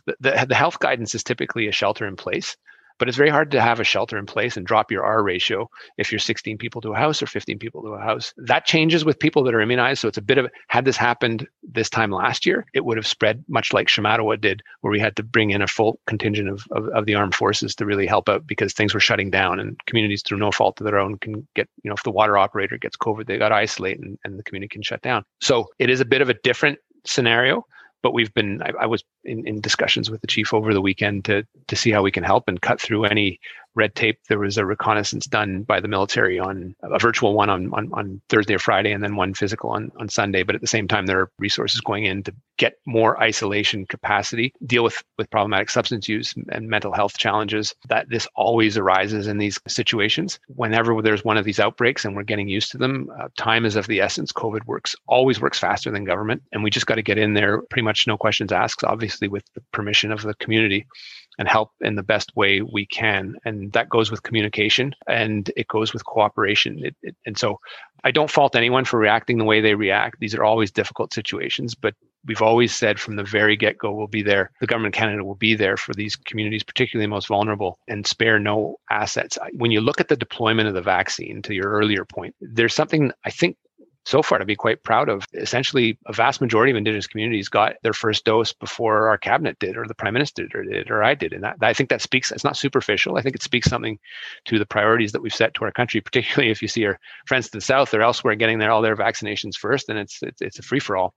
[0.06, 2.56] The, the, the health guidance is typically a shelter in place
[3.00, 5.68] but it's very hard to have a shelter in place and drop your R ratio
[5.96, 8.34] if you're 16 people to a house or 15 people to a house.
[8.36, 10.02] That changes with people that are immunized.
[10.02, 13.06] So it's a bit of, had this happened this time last year, it would have
[13.06, 16.62] spread much like Shamattawa did, where we had to bring in a full contingent of,
[16.72, 19.80] of, of the armed forces to really help out because things were shutting down and
[19.86, 22.76] communities through no fault of their own can get, you know, if the water operator
[22.76, 25.24] gets COVID, they got to isolate and, and the community can shut down.
[25.40, 27.64] So it is a bit of a different scenario
[28.02, 31.24] but we've been I, I, was in, in discussions with the chief over the weekend
[31.26, 33.40] to to see how we can help and cut through any
[33.74, 34.18] red tape.
[34.28, 38.20] There was a reconnaissance done by the military on a virtual one on, on, on
[38.28, 40.42] Thursday or Friday, and then one physical on, on Sunday.
[40.42, 44.52] But at the same time, there are resources going in to get more isolation capacity,
[44.66, 47.74] deal with, with problematic substance use and mental health challenges.
[47.88, 50.38] That this always arises in these situations.
[50.48, 53.76] Whenever there's one of these outbreaks and we're getting used to them, uh, time is
[53.76, 54.32] of the essence.
[54.32, 57.62] COVID works always works faster than government, and we just got to get in there
[57.62, 60.86] pretty much no questions asked, obviously with the permission of the community
[61.40, 63.34] and help in the best way we can.
[63.46, 66.84] And that goes with communication and it goes with cooperation.
[66.84, 67.58] It, it, and so
[68.04, 70.20] I don't fault anyone for reacting the way they react.
[70.20, 71.94] These are always difficult situations, but
[72.26, 74.50] we've always said from the very get go, we'll be there.
[74.60, 78.06] The government of Canada will be there for these communities, particularly the most vulnerable, and
[78.06, 79.38] spare no assets.
[79.54, 83.12] When you look at the deployment of the vaccine, to your earlier point, there's something
[83.24, 83.56] I think
[84.06, 85.24] so far to be quite proud of.
[85.34, 89.76] Essentially, a vast majority of Indigenous communities got their first dose before our cabinet did,
[89.76, 91.32] or the prime minister did, or did, or I did.
[91.32, 93.16] And that, I think that speaks, it's not superficial.
[93.16, 93.98] I think it speaks something
[94.46, 97.46] to the priorities that we've set to our country, particularly if you see our friends
[97.46, 100.58] to the south or elsewhere getting their, all their vaccinations first, and it's, it's, it's
[100.58, 101.14] a free for all.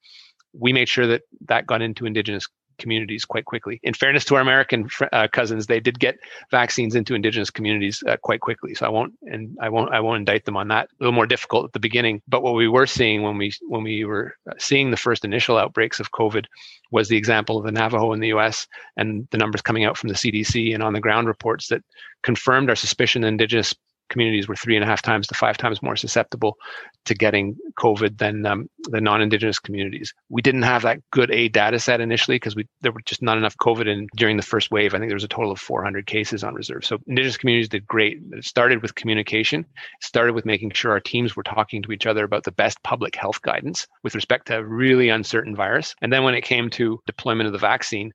[0.54, 3.80] We made sure that that got into Indigenous communities quite quickly.
[3.84, 6.18] In fairness to our American uh, cousins, they did get
[6.52, 8.74] vaccines into indigenous communities uh, quite quickly.
[8.76, 10.90] So I won't and I won't I won't indict them on that.
[10.90, 13.84] A little more difficult at the beginning, but what we were seeing when we when
[13.84, 16.46] we were uh, seeing the first initial outbreaks of COVID
[16.92, 18.68] was the example of the Navajo in the U.S.
[18.98, 21.84] and the numbers coming out from the CDC and on the ground reports that
[22.22, 23.74] confirmed our suspicion that indigenous
[24.10, 26.58] communities were three and a half times to five times more susceptible
[27.06, 30.14] to getting COVID than um, the non-indigenous communities.
[30.30, 33.38] We didn't have that good a data set initially because we there were just not
[33.38, 34.94] enough COVID in during the first wave.
[34.94, 36.86] I think there was a total of 400 cases on reserve.
[36.86, 38.20] So indigenous communities did great.
[38.32, 39.66] It started with communication.
[40.02, 43.16] Started with making sure our teams were talking to each other about the best public
[43.16, 45.96] health guidance with respect to a really uncertain virus.
[46.02, 48.14] And then when it came to deployment of the vaccine,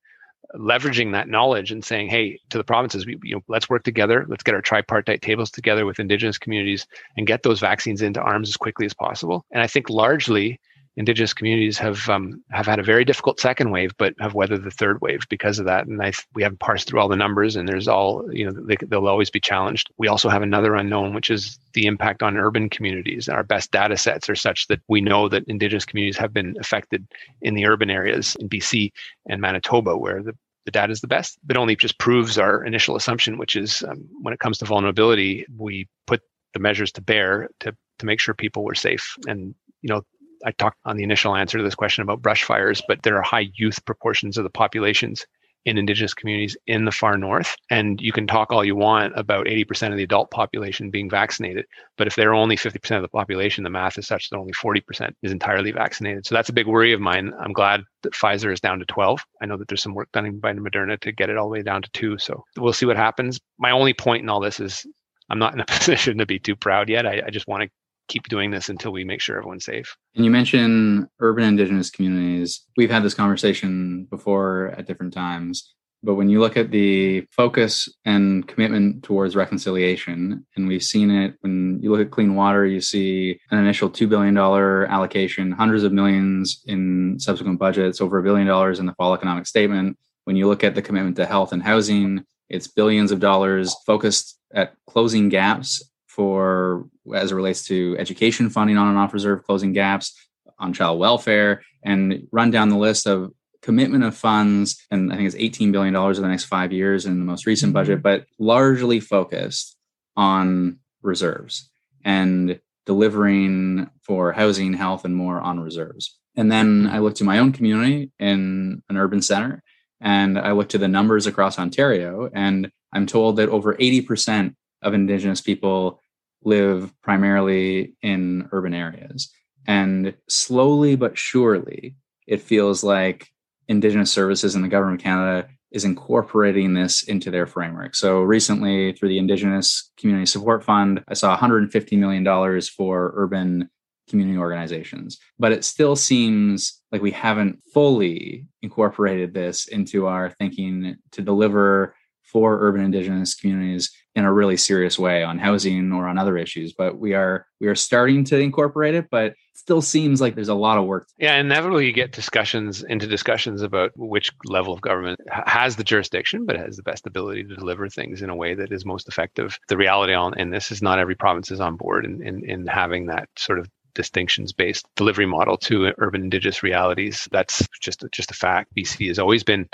[0.54, 4.24] leveraging that knowledge and saying, hey, to the provinces, we, you know, let's work together.
[4.28, 8.48] Let's get our tripartite tables together with Indigenous communities and get those vaccines into arms
[8.48, 9.44] as quickly as possible.
[9.50, 10.60] And I think largely
[10.98, 14.70] indigenous communities have um, have had a very difficult second wave, but have weathered the
[14.70, 15.86] third wave because of that.
[15.86, 18.76] And I, we haven't parsed through all the numbers, and there's all you know they,
[18.88, 19.90] they'll always be challenged.
[19.96, 23.28] We also have another unknown, which is the impact on urban communities.
[23.28, 27.06] Our best data sets are such that we know that indigenous communities have been affected
[27.40, 28.90] in the urban areas in BC
[29.28, 32.96] and Manitoba, where the the data is the best, but only just proves our initial
[32.96, 36.20] assumption, which is um, when it comes to vulnerability, we put
[36.54, 39.16] the measures to bear to to make sure people were safe.
[39.28, 40.02] And you know,
[40.44, 43.22] I talked on the initial answer to this question about brush fires, but there are
[43.22, 45.26] high youth proportions of the populations
[45.64, 47.54] in indigenous communities in the far north.
[47.70, 51.66] And you can talk all you want about 80% of the adult population being vaccinated.
[51.96, 55.12] But if they're only 50% of the population, the math is such that only 40%
[55.22, 56.26] is entirely vaccinated.
[56.26, 57.32] So that's a big worry of mine.
[57.38, 59.20] I'm glad that Pfizer is down to 12.
[59.42, 61.62] I know that there's some work done by Moderna to get it all the way
[61.62, 62.16] down to two.
[62.18, 63.38] So we'll see what happens.
[63.58, 64.86] My only point in all this is
[65.28, 67.06] I'm not in a position to be too proud yet.
[67.06, 67.70] I, I just want to
[68.08, 69.96] keep doing this until we make sure everyone's safe.
[70.14, 72.64] And you mentioned urban indigenous communities.
[72.76, 75.74] We've had this conversation before at different times.
[76.02, 81.34] But when you look at the focus and commitment towards reconciliation, and we've seen it
[81.40, 85.92] when you look at clean water, you see an initial $2 billion allocation, hundreds of
[85.92, 89.98] millions in subsequent budgets, over a billion dollars in the fall economic statement.
[90.24, 94.38] When you look at the commitment to health and housing, it's billions of dollars focused
[94.54, 95.82] at closing gaps
[96.18, 100.18] for as it relates to education funding on and off reserve, closing gaps
[100.58, 104.84] on child welfare, and run down the list of commitment of funds.
[104.90, 107.68] And I think it's $18 billion over the next five years in the most recent
[107.68, 107.74] mm-hmm.
[107.74, 109.76] budget, but largely focused
[110.16, 111.70] on reserves
[112.04, 116.18] and delivering for housing, health, and more on reserves.
[116.36, 116.96] And then mm-hmm.
[116.96, 119.62] I look to my own community in an urban center
[120.00, 124.94] and I look to the numbers across Ontario, and I'm told that over 80% of
[124.94, 126.00] Indigenous people
[126.44, 129.30] live primarily in urban areas.
[129.66, 131.96] And slowly but surely,
[132.26, 133.28] it feels like
[133.68, 137.94] Indigenous services and the government of Canada is incorporating this into their framework.
[137.94, 143.68] So recently, through the Indigenous Community Support Fund, I saw $150 million for urban
[144.08, 145.18] community organizations.
[145.38, 151.94] But it still seems like we haven't fully incorporated this into our thinking to deliver
[152.30, 156.72] for urban indigenous communities in a really serious way on housing or on other issues
[156.72, 160.54] but we are we are starting to incorporate it but still seems like there's a
[160.54, 165.20] lot of work yeah inevitably you get discussions into discussions about which level of government
[165.30, 168.72] has the jurisdiction but has the best ability to deliver things in a way that
[168.72, 169.58] is most effective.
[169.68, 172.66] The reality on and this is not every province is on board in, in, in
[172.66, 178.30] having that sort of distinctions based delivery model to urban indigenous realities that's just just
[178.30, 179.68] a fact bc has always been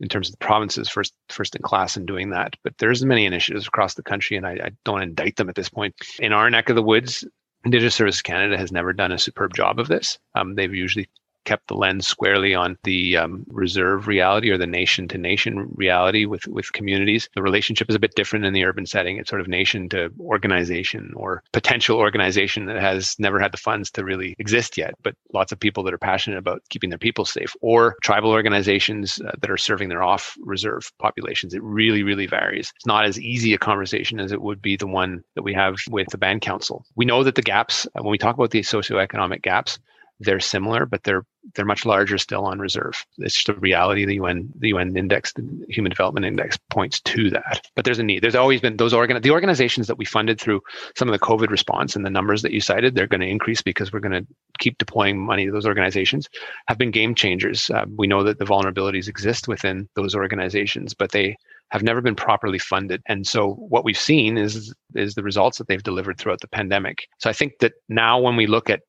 [0.00, 2.56] in terms of the provinces first first in class in doing that.
[2.64, 5.68] But there's many initiatives across the country, and I, I don't indict them at this
[5.68, 5.94] point.
[6.18, 7.24] In our neck of the woods,
[7.64, 10.18] Indigenous Services Canada has never done a superb job of this.
[10.34, 11.08] Um, they've usually
[11.44, 16.24] kept the lens squarely on the um, reserve reality or the nation to nation reality
[16.24, 17.28] with, with communities.
[17.34, 19.16] The relationship is a bit different in the urban setting.
[19.16, 23.90] It's sort of nation to organization or potential organization that has never had the funds
[23.92, 27.24] to really exist yet, but lots of people that are passionate about keeping their people
[27.24, 31.54] safe or tribal organizations uh, that are serving their off reserve populations.
[31.54, 32.72] It really, really varies.
[32.76, 35.76] It's not as easy a conversation as it would be the one that we have
[35.90, 36.84] with the band council.
[36.96, 39.78] We know that the gaps, uh, when we talk about the socioeconomic gaps,
[40.20, 42.94] they're similar, but they're they're much larger still on reserve.
[43.16, 44.04] It's just a reality.
[44.04, 47.66] The UN the UN index, the Human Development Index, points to that.
[47.74, 48.22] But there's a need.
[48.22, 50.60] There's always been those organ the organizations that we funded through
[50.96, 52.94] some of the COVID response and the numbers that you cited.
[52.94, 54.26] They're going to increase because we're going to
[54.58, 56.28] keep deploying money to those organizations.
[56.68, 57.70] Have been game changers.
[57.70, 61.36] Uh, we know that the vulnerabilities exist within those organizations, but they
[61.70, 63.00] have never been properly funded.
[63.06, 67.06] And so what we've seen is is the results that they've delivered throughout the pandemic.
[67.18, 68.80] So I think that now when we look at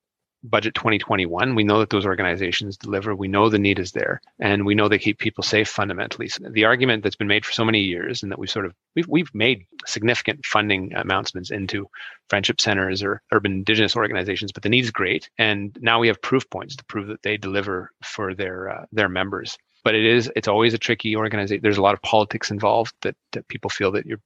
[0.44, 3.16] budget 2021 we know that those organizations deliver.
[3.16, 6.28] We know the need is there and we know they keep people safe fundamentally.
[6.28, 8.74] So the argument that's been made for so many years and that we've sort of
[8.96, 11.88] we've, we've made significant funding announcements into
[12.30, 16.22] friendship centers or urban indigenous organizations but the need is great and now we have
[16.22, 19.58] proof points to prove that they deliver for their uh, their members.
[19.84, 21.62] But it is it's always a tricky organization.
[21.64, 24.22] There's a lot of politics involved that, that people feel that you're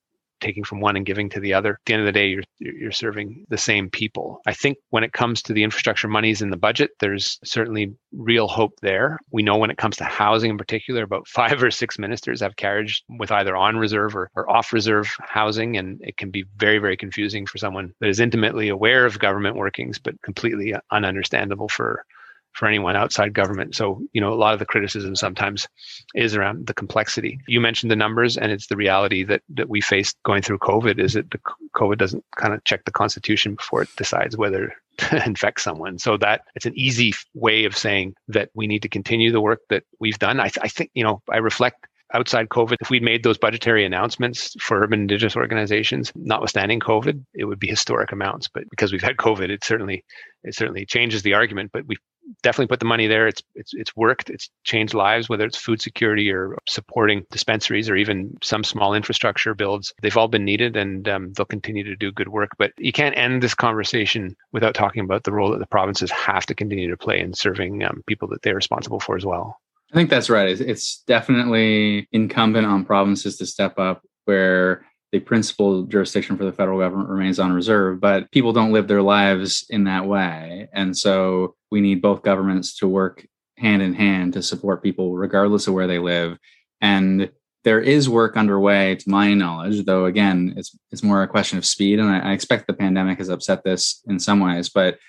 [0.46, 1.72] taking from one and giving to the other.
[1.72, 4.42] At the end of the day, you're you're serving the same people.
[4.46, 8.48] I think when it comes to the infrastructure monies in the budget, there's certainly real
[8.48, 9.20] hope there.
[9.32, 12.56] We know when it comes to housing in particular, about five or six ministers have
[12.56, 16.78] carriage with either on reserve or, or off reserve housing, and it can be very
[16.78, 22.06] very confusing for someone that is intimately aware of government workings but completely ununderstandable for
[22.56, 23.76] for anyone outside government.
[23.76, 25.68] So, you know, a lot of the criticism sometimes
[26.16, 27.40] is around the complexity.
[27.48, 31.00] You mentioned the numbers, and it's the reality that that we faced going through COVID.
[31.00, 31.40] Is that the
[31.76, 36.00] COVID doesn't kind of check the Constitution before it decides whether to infect someone.
[36.00, 39.60] So that it's an easy way of saying that we need to continue the work
[39.70, 40.40] that we've done.
[40.40, 43.86] I, th- I think, you know, I reflect outside COVID, if we'd made those budgetary
[43.86, 48.48] announcements for urban indigenous organizations, notwithstanding COVID, it would be historic amounts.
[48.48, 50.06] But because we've had COVID, it certainly
[50.44, 51.72] it certainly changes the argument.
[51.74, 52.00] But we've
[52.42, 53.28] definitely put the money there.
[53.28, 54.30] It's it's it's worked.
[54.30, 59.54] It's changed lives, whether it's food security or supporting dispensaries or even some small infrastructure
[59.54, 59.94] builds.
[60.02, 62.52] They've all been needed, and um, they'll continue to do good work.
[62.58, 66.46] But you can't end this conversation without talking about the role that the provinces have
[66.48, 69.60] to continue to play in serving um, people that they're responsible for as well.
[69.92, 70.60] I think that's right.
[70.60, 76.80] It's definitely incumbent on provinces to step up where the principal jurisdiction for the federal
[76.80, 80.68] government remains on reserve, but people don't live their lives in that way.
[80.74, 83.26] And so we need both governments to work
[83.58, 86.38] hand in hand to support people regardless of where they live.
[86.82, 87.32] And
[87.64, 91.66] there is work underway to my knowledge, though again, it's it's more a question of
[91.66, 92.00] speed.
[92.00, 94.70] And I, I expect the pandemic has upset this in some ways.
[94.70, 95.00] But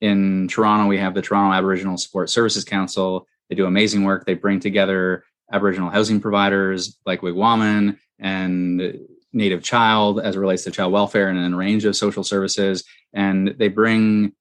[0.00, 4.24] in Toronto, we have the Toronto Aboriginal Support Services Council they do amazing work.
[4.24, 8.98] They bring together Aboriginal housing providers like Wigwamen and
[9.34, 12.84] Native Child as it relates to child welfare and a range of social services.
[13.12, 14.32] And they bring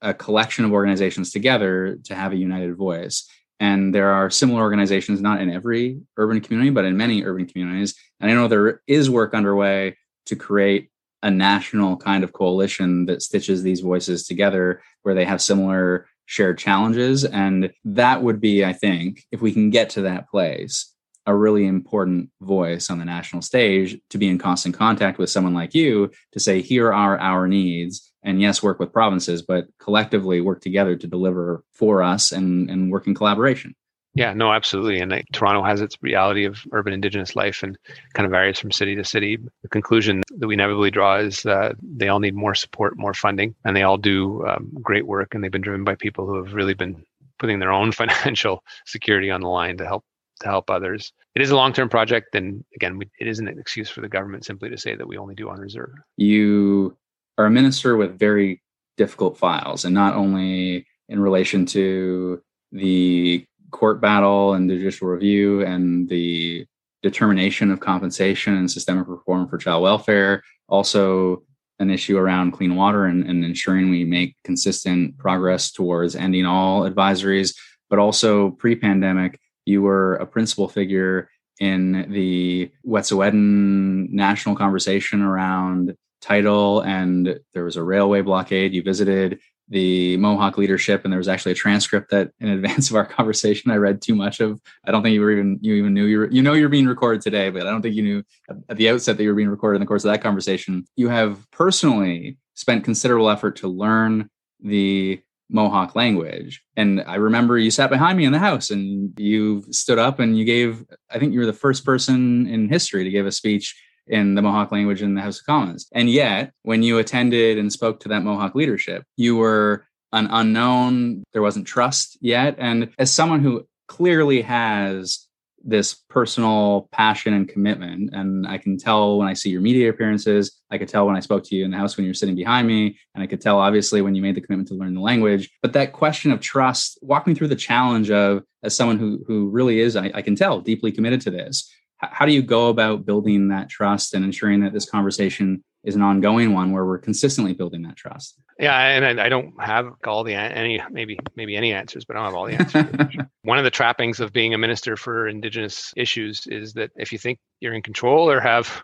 [0.00, 3.28] a collection of organizations together to have a united voice.
[3.60, 7.94] And there are similar organizations, not in every urban community, but in many urban communities.
[8.20, 10.90] And I know there is work underway to create
[11.24, 16.58] a national kind of coalition that stitches these voices together where they have similar shared
[16.58, 17.24] challenges.
[17.24, 20.94] And that would be, I think, if we can get to that place,
[21.28, 25.52] a really important voice on the national stage to be in constant contact with someone
[25.52, 28.10] like you to say, here are our needs.
[28.22, 32.90] And yes, work with provinces, but collectively work together to deliver for us and, and
[32.90, 33.74] work in collaboration.
[34.14, 35.00] Yeah, no, absolutely.
[35.00, 37.76] And like, Toronto has its reality of urban Indigenous life and
[38.14, 39.38] kind of varies from city to city.
[39.62, 43.54] The conclusion that we inevitably draw is that they all need more support, more funding,
[43.66, 45.34] and they all do um, great work.
[45.34, 47.04] And they've been driven by people who have really been
[47.38, 50.04] putting their own financial security on the line to help
[50.40, 51.12] to help others.
[51.34, 54.44] It is a long-term project, and again, we, it isn't an excuse for the government
[54.44, 55.92] simply to say that we only do on reserve.
[56.16, 56.96] You
[57.36, 58.62] are a minister with very
[58.96, 65.64] difficult files, and not only in relation to the court battle and the judicial review
[65.64, 66.66] and the
[67.02, 70.42] determination of compensation and systemic reform for child welfare.
[70.68, 71.42] Also,
[71.78, 76.82] an issue around clean water and, and ensuring we make consistent progress towards ending all
[76.82, 77.54] advisories.
[77.88, 79.38] But also, pre pandemic,
[79.68, 81.28] you were a principal figure
[81.60, 88.72] in the Wet'suwet'en national conversation around title, and there was a railway blockade.
[88.72, 92.96] You visited the Mohawk leadership, and there was actually a transcript that, in advance of
[92.96, 94.60] our conversation, I read too much of.
[94.86, 96.86] I don't think you were even you even knew you were you know you're being
[96.86, 98.22] recorded today, but I don't think you knew
[98.68, 100.86] at the outset that you were being recorded in the course of that conversation.
[100.96, 107.70] You have personally spent considerable effort to learn the Mohawk language, and I remember you
[107.70, 110.84] sat behind me in the house and you stood up and you gave.
[111.10, 113.74] I think you were the first person in history to give a speech
[114.06, 115.88] in the Mohawk language in the House of Commons.
[115.92, 121.24] And yet, when you attended and spoke to that Mohawk leadership, you were an unknown,
[121.32, 122.56] there wasn't trust yet.
[122.58, 125.28] And as someone who clearly has
[125.64, 128.10] this personal passion and commitment.
[128.12, 130.57] And I can tell when I see your media appearances.
[130.70, 132.34] I could tell when I spoke to you in the house when you were sitting
[132.34, 132.98] behind me.
[133.14, 135.50] And I could tell, obviously, when you made the commitment to learn the language.
[135.62, 139.48] But that question of trust, walk me through the challenge of, as someone who, who
[139.48, 143.04] really is, I, I can tell, deeply committed to this, how do you go about
[143.04, 147.54] building that trust and ensuring that this conversation is an ongoing one where we're consistently
[147.54, 152.04] building that trust yeah and i don't have all the any maybe maybe any answers
[152.04, 154.96] but i don't have all the answers one of the trappings of being a minister
[154.96, 158.82] for indigenous issues is that if you think you're in control or have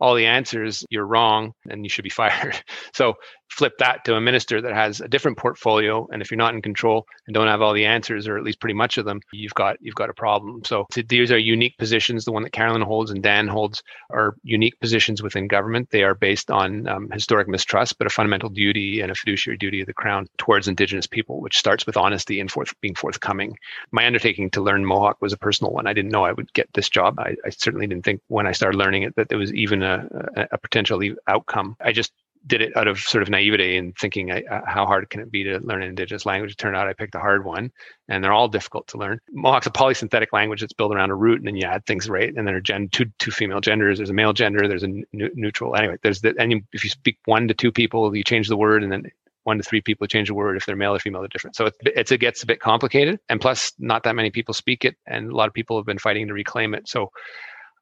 [0.00, 2.60] all the answers, you're wrong and you should be fired.
[2.94, 3.14] So
[3.50, 6.06] flip that to a minister that has a different portfolio.
[6.12, 8.60] And if you're not in control and don't have all the answers, or at least
[8.60, 10.62] pretty much of them, you've got you've got a problem.
[10.64, 12.24] So these are unique positions.
[12.24, 15.90] The one that Carolyn holds and Dan holds are unique positions within government.
[15.90, 19.80] They are based on um, historic mistrust, but a fundamental duty and a fiduciary duty
[19.80, 23.56] of the crown towards Indigenous people, which starts with honesty and forth, being forthcoming.
[23.92, 25.86] My undertaking to learn Mohawk was a personal one.
[25.86, 27.18] I didn't know I would get this job.
[27.18, 30.06] I, I certainly didn't think when I started learning it that there was even a,
[30.36, 31.76] a, a potential outcome.
[31.80, 32.12] I just
[32.46, 35.44] did it out of sort of naivety and thinking uh, how hard can it be
[35.44, 36.52] to learn an indigenous language?
[36.52, 37.72] It turned out i picked a hard one
[38.08, 39.20] and they're all difficult to learn.
[39.32, 42.28] Mohawk's a polysynthetic language that's built around a root and then you add things right?
[42.28, 44.86] And then there are gen- two, two female genders there's a male gender there's a
[44.86, 48.24] n- neutral anyway there's the and you, if you speak one to two people you
[48.24, 49.04] change the word and then
[49.44, 50.56] one to three people change a word.
[50.56, 51.56] If they're male or female they're different.
[51.56, 54.96] So it's it gets a bit complicated and plus not that many people speak it
[55.06, 56.88] and a lot of people have been fighting to reclaim it.
[56.88, 57.10] So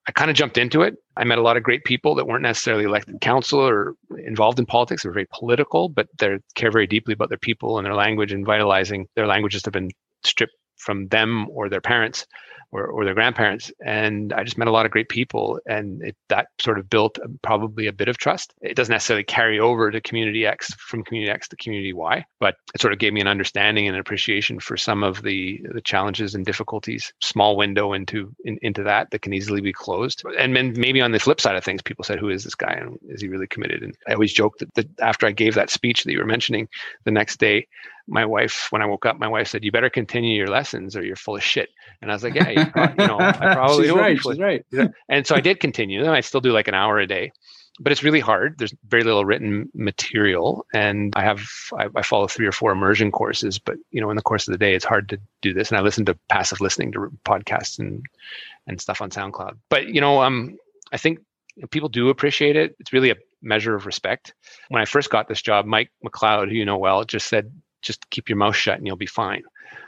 [0.06, 0.96] I kind of jumped into it.
[1.16, 4.66] I met a lot of great people that weren't necessarily elected council or involved in
[4.66, 5.02] politics.
[5.02, 8.44] They're very political, but they care very deeply about their people and their language and
[8.44, 9.90] vitalizing their languages that have been
[10.22, 12.26] stripped from them or their parents
[12.74, 13.72] or, or their grandparents.
[13.86, 17.18] And I just met a lot of great people, and it, that sort of built
[17.42, 18.52] probably a bit of trust.
[18.60, 22.56] It doesn't necessarily carry over to community X from community X to community Y, but
[22.74, 25.80] it sort of gave me an understanding and an appreciation for some of the the
[25.80, 27.12] challenges and difficulties.
[27.22, 30.24] Small window into in, into that that can easily be closed.
[30.36, 32.72] And then maybe on the flip side of things, people said, "Who is this guy?
[32.72, 35.70] And is he really committed?" And I always joke that, that after I gave that
[35.70, 36.68] speech that you were mentioning,
[37.04, 37.68] the next day
[38.06, 41.04] my wife, when I woke up, my wife said, "You better continue your lessons, or
[41.04, 41.70] you're full of shit."
[42.02, 42.60] And I was like, "Yeah, you,
[42.98, 44.18] you know, I probably she's right.
[44.20, 44.64] She's right."
[45.08, 47.32] And so I did continue, and I still do like an hour a day,
[47.80, 48.58] but it's really hard.
[48.58, 51.42] There's very little written material, and I have
[51.78, 53.58] I, I, follow three or four immersion courses.
[53.58, 55.70] But you know, in the course of the day, it's hard to do this.
[55.70, 58.04] And I listen to passive listening to podcasts and
[58.66, 59.56] and stuff on SoundCloud.
[59.70, 60.56] But you know, um,
[60.92, 61.18] I think
[61.70, 62.76] people do appreciate it.
[62.78, 64.34] It's really a measure of respect.
[64.68, 67.52] When I first got this job, Mike McLeod, who you know well, just said,
[67.84, 69.42] just keep your mouth shut and you'll be fine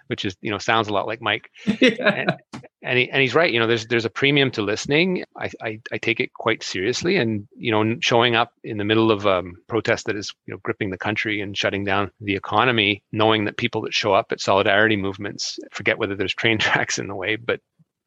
[0.09, 1.90] which is you know sounds a lot like mike yeah.
[2.01, 2.36] and,
[2.82, 5.80] and, he, and he's right you know there's there's a premium to listening I, I,
[5.92, 9.38] I take it quite seriously and you know showing up in the middle of a
[9.38, 13.44] um, protest that is you know gripping the country and shutting down the economy knowing
[13.44, 17.16] that people that show up at solidarity movements forget whether there's train tracks in the
[17.16, 17.61] way but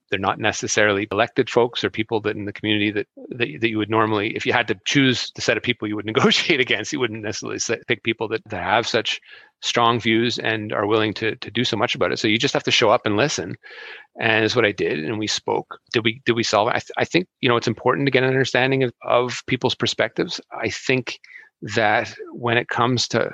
[0.10, 3.78] they're not necessarily elected folks or people that in the community that, that, that you
[3.78, 6.94] would normally, if you had to choose the set of people you would negotiate against,
[6.94, 9.20] you wouldn't necessarily pick people that, that have such
[9.62, 12.20] strong views and are willing to to do so much about it.
[12.20, 13.56] So you just have to show up and listen,
[14.20, 15.00] and is what I did.
[15.00, 15.80] And we spoke.
[15.92, 16.76] Did we did we solve it?
[16.76, 19.76] I, th- I think you know it's important to get an understanding of, of people's
[19.76, 20.40] perspectives.
[20.52, 21.20] I think
[21.62, 23.32] that when it comes to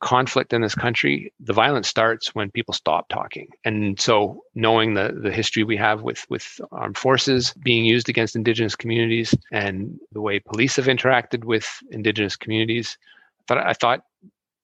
[0.00, 3.48] conflict in this country, the violence starts when people stop talking.
[3.64, 8.36] And so knowing the, the history we have with, with armed forces being used against
[8.36, 12.98] indigenous communities and the way police have interacted with indigenous communities,
[13.46, 14.04] but I thought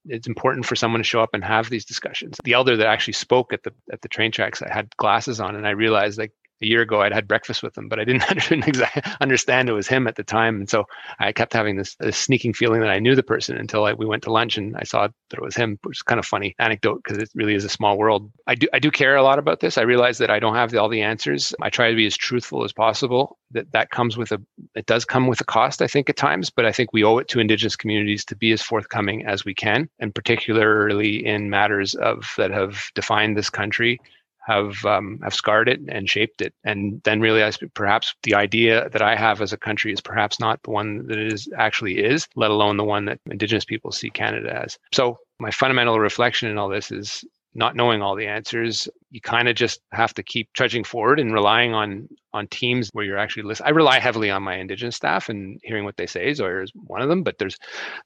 [0.06, 2.36] it's important for someone to show up and have these discussions.
[2.44, 5.54] The elder that actually spoke at the at the train tracks, I had glasses on
[5.54, 6.32] and I realized like
[6.62, 8.22] a year ago I'd had breakfast with him, but I didn't,
[9.20, 10.56] understand it was him at the time.
[10.56, 10.84] And so
[11.18, 14.06] I kept having this, this sneaking feeling that I knew the person until I, we
[14.06, 16.54] went to lunch and I saw that it was him, which is kind of funny
[16.58, 18.30] anecdote because it really is a small world.
[18.46, 19.78] I do, I do care a lot about this.
[19.78, 21.54] I realize that I don't have all the answers.
[21.60, 23.38] I try to be as truthful as possible.
[23.50, 24.40] That that comes with a,
[24.74, 27.18] it does come with a cost, I think at times, but I think we owe
[27.18, 31.94] it to indigenous communities to be as forthcoming as we can, and particularly in matters
[31.94, 34.00] of that have defined this country
[34.46, 39.02] have um, have scarred it and shaped it, and then realize perhaps the idea that
[39.02, 42.26] I have as a country is perhaps not the one that it is actually is,
[42.34, 44.78] let alone the one that Indigenous people see Canada as.
[44.92, 47.24] So my fundamental reflection in all this is
[47.54, 51.34] not knowing all the answers, you kind of just have to keep trudging forward and
[51.34, 53.66] relying on on teams where you're actually listening.
[53.66, 56.32] I rely heavily on my indigenous staff and hearing what they say.
[56.32, 57.58] Zoya is one of them, but there's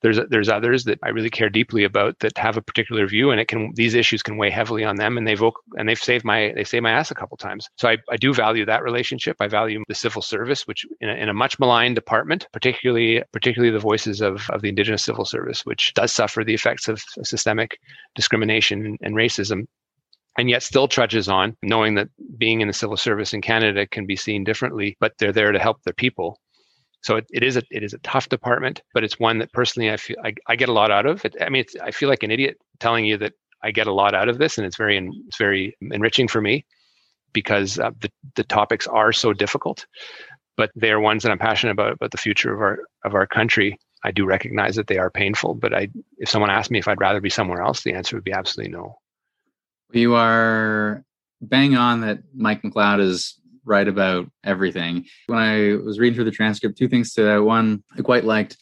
[0.03, 3.41] there's there's others that I really care deeply about that have a particular view, and
[3.41, 5.41] it can these issues can weigh heavily on them, and they've
[5.77, 7.69] and they've saved my they saved my ass a couple times.
[7.77, 9.37] So I, I do value that relationship.
[9.39, 13.73] I value the civil service, which in a, in a much maligned department, particularly particularly
[13.73, 17.79] the voices of of the indigenous civil service, which does suffer the effects of systemic
[18.17, 19.67] discrimination and racism
[20.39, 24.07] and yet still trudges on, knowing that being in the civil service in Canada can
[24.07, 26.39] be seen differently, but they're there to help their people.
[27.03, 29.91] So it, it is a it is a tough department, but it's one that personally
[29.91, 31.25] I feel I, I get a lot out of.
[31.25, 33.33] It, I mean, I feel like an idiot telling you that
[33.63, 36.67] I get a lot out of this, and it's very it's very enriching for me
[37.33, 39.87] because uh, the the topics are so difficult,
[40.57, 43.27] but they are ones that I'm passionate about about the future of our of our
[43.27, 43.79] country.
[44.05, 47.01] I do recognize that they are painful, but I if someone asked me if I'd
[47.01, 48.99] rather be somewhere else, the answer would be absolutely no.
[49.93, 51.05] You are
[51.41, 55.07] bang on that Mike McLeod is right about everything.
[55.27, 57.43] When I was reading through the transcript, two things to that.
[57.43, 58.57] One, I quite liked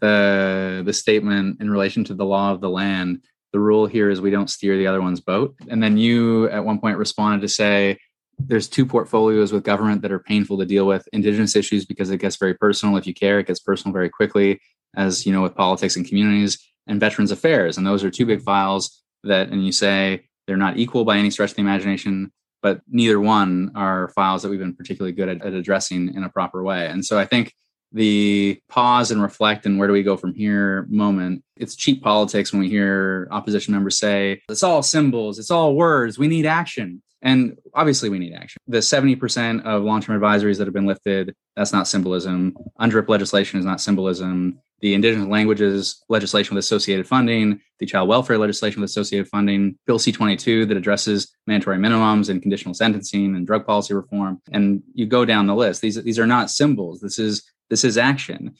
[0.00, 3.22] the the statement in relation to the law of the land.
[3.52, 5.54] The rule here is we don't steer the other one's boat.
[5.68, 7.98] And then you at one point responded to say
[8.38, 12.18] there's two portfolios with government that are painful to deal with indigenous issues because it
[12.18, 14.60] gets very personal if you care it gets personal very quickly
[14.96, 18.42] as you know with politics and communities and veterans affairs and those are two big
[18.42, 22.32] files that and you say they're not equal by any stretch of the imagination,
[22.62, 26.28] but neither one are files that we've been particularly good at, at addressing in a
[26.28, 26.86] proper way.
[26.86, 27.54] And so I think
[27.92, 32.50] the pause and reflect and where do we go from here moment it's cheap politics
[32.50, 37.02] when we hear opposition members say it's all symbols it's all words we need action.
[37.24, 38.60] And obviously we need action.
[38.66, 42.56] The 70% of long-term advisories that have been lifted that's not symbolism.
[42.80, 48.36] Undrip legislation is not symbolism the Indigenous languages legislation with associated funding, the child welfare
[48.36, 53.46] legislation with associated funding, Bill C 22 that addresses mandatory minimums and conditional sentencing and
[53.46, 54.42] drug policy reform.
[54.50, 55.80] And you go down the list.
[55.80, 57.00] These, these are not symbols.
[57.00, 58.54] This is this is action.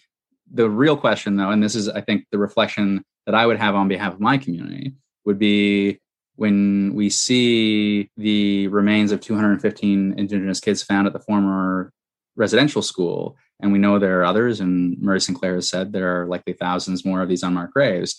[0.55, 3.75] The real question, though, and this is, I think, the reflection that I would have
[3.75, 4.95] on behalf of my community,
[5.25, 5.99] would be
[6.37, 11.93] when we see the remains of 215 Indigenous kids found at the former
[12.37, 16.27] residential school, and we know there are others, and Murray Sinclair has said there are
[16.27, 18.17] likely thousands more of these unmarked graves.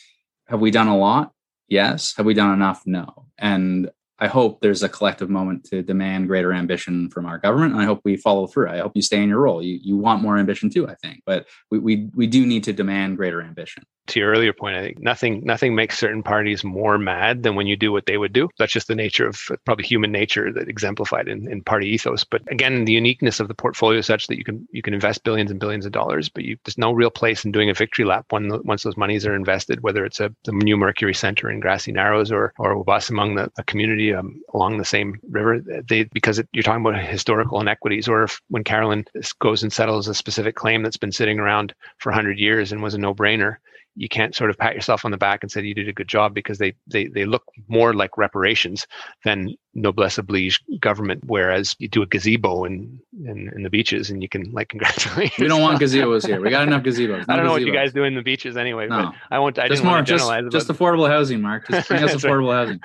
[0.48, 1.32] Have we done a lot?
[1.68, 2.14] Yes.
[2.18, 2.84] Have we done enough?
[2.86, 3.28] No.
[3.38, 7.74] And I hope there's a collective moment to demand greater ambition from our government.
[7.74, 8.70] And I hope we follow through.
[8.70, 9.62] I hope you stay in your role.
[9.62, 12.74] You, you want more ambition too, I think, but we, we, we do need to
[12.74, 16.98] demand greater ambition to your earlier point, I think nothing nothing makes certain parties more
[16.98, 18.50] mad than when you do what they would do.
[18.58, 22.24] That's just the nature of probably human nature that exemplified in, in party ethos.
[22.24, 25.24] But again, the uniqueness of the portfolio is such that you can you can invest
[25.24, 28.06] billions and billions of dollars, but you, there's no real place in doing a victory
[28.06, 31.60] lap when once those monies are invested, whether it's a the new Mercury Center in
[31.60, 35.60] Grassy Narrows or or among the a community um, along the same river.
[35.60, 39.06] They because it, you're talking about historical inequities, or if when Carolyn
[39.40, 42.94] goes and settles a specific claim that's been sitting around for 100 years and was
[42.94, 43.58] a no-brainer
[43.96, 46.08] you can't sort of pat yourself on the back and say you did a good
[46.08, 48.88] job because they they, they look more like reparations
[49.24, 51.24] than noblesse oblige government.
[51.26, 55.38] Whereas you do a gazebo in, in, in the beaches and you can like congratulate
[55.38, 56.42] we don't want gazebos here.
[56.42, 57.28] We got enough gazebos.
[57.28, 57.54] No i don't know gazebos.
[57.54, 59.06] what you guys do in the beaches anyway no.
[59.06, 61.68] but i won't i just more just, just affordable housing Marc.
[61.70, 62.80] Just bring us affordable housing.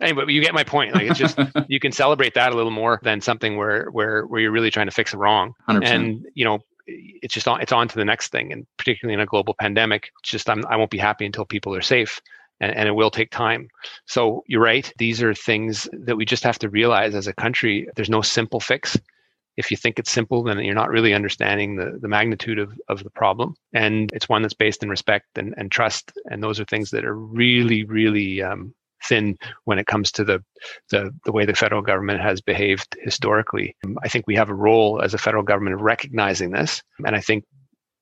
[0.00, 0.94] Anyway but you get my point.
[0.94, 1.38] Like it's just
[1.68, 4.86] you can celebrate that a little more than something where where where you're really trying
[4.86, 5.54] to fix a wrong.
[5.68, 5.84] 100%.
[5.84, 6.60] and you know
[7.22, 8.52] it's just on it's on to the next thing.
[8.52, 11.74] And particularly in a global pandemic it's just I'm, i won't be happy until people
[11.74, 12.20] are safe
[12.60, 13.68] and, and it will take time.
[14.06, 14.92] So you're right.
[14.98, 18.60] These are things that we just have to realize as a country there's no simple
[18.60, 18.96] fix.
[19.56, 23.02] If you think it's simple then you're not really understanding the, the magnitude of, of
[23.04, 23.54] the problem.
[23.72, 26.12] And it's one that's based in respect and, and trust.
[26.30, 28.74] And those are things that are really really um,
[29.04, 30.42] thin when it comes to the,
[30.90, 33.76] the, the way the federal government has behaved historically.
[34.02, 37.20] I think we have a role as a federal government of recognizing this, and I
[37.20, 37.44] think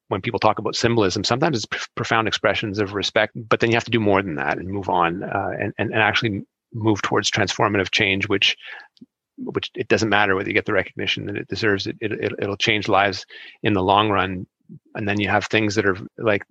[0.09, 3.77] when people talk about symbolism, sometimes it's p- profound expressions of respect, but then you
[3.77, 6.43] have to do more than that and move on uh, and, and, and actually
[6.73, 8.57] move towards transformative change, which
[9.41, 11.87] which it doesn't matter whether you get the recognition that it deserves.
[11.87, 13.25] It, it, it it'll change lives
[13.63, 14.47] in the long run.
[14.95, 16.45] And then you have things that are like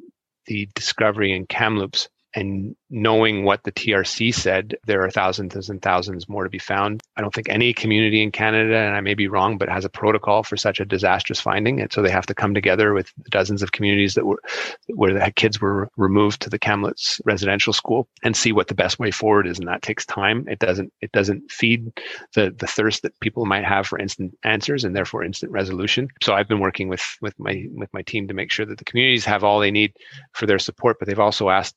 [0.45, 6.29] the discovery in Kamloops and knowing what the TRC said, there are thousands and thousands
[6.29, 7.01] more to be found.
[7.15, 9.89] I don't think any community in Canada, and I may be wrong, but has a
[9.89, 11.81] protocol for such a disastrous finding.
[11.81, 14.41] And so they have to come together with dozens of communities that were
[14.87, 18.99] where the kids were removed to the Kamloops residential school and see what the best
[18.99, 19.59] way forward is.
[19.59, 20.45] And that takes time.
[20.47, 21.91] It doesn't it doesn't feed
[22.35, 26.07] the the thirst that people might have for instant answers and therefore instant resolution.
[26.21, 28.85] So I've been working with with my with my team to make sure that the
[28.85, 29.93] communities have all they need
[30.33, 31.75] for their support, but they've also asked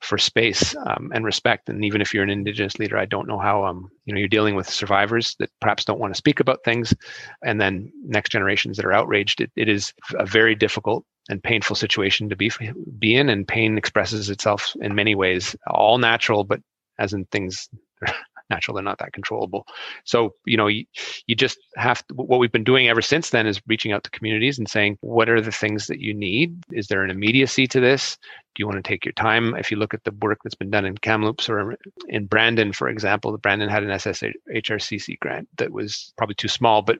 [0.00, 1.68] for space um, and respect.
[1.70, 4.28] And even if you're an Indigenous leader, I don't know how um, you know you're
[4.28, 6.92] dealing with survivors that perhaps don't want to speak about things,
[7.42, 9.40] and then next generations that are outraged.
[9.40, 12.50] It, it is a very difficult and painful situation to be
[12.98, 16.60] be in, and pain expresses itself in many ways, all natural, but
[16.98, 17.68] as in things
[18.50, 19.66] natural they're not that controllable
[20.04, 20.84] so you know you,
[21.26, 24.10] you just have to, what we've been doing ever since then is reaching out to
[24.10, 27.80] communities and saying what are the things that you need is there an immediacy to
[27.80, 28.16] this
[28.58, 29.54] you want to take your time?
[29.56, 31.76] If you look at the work that's been done in Kamloops or
[32.08, 36.98] in Brandon, for example, Brandon had an SSHRCC grant that was probably too small, but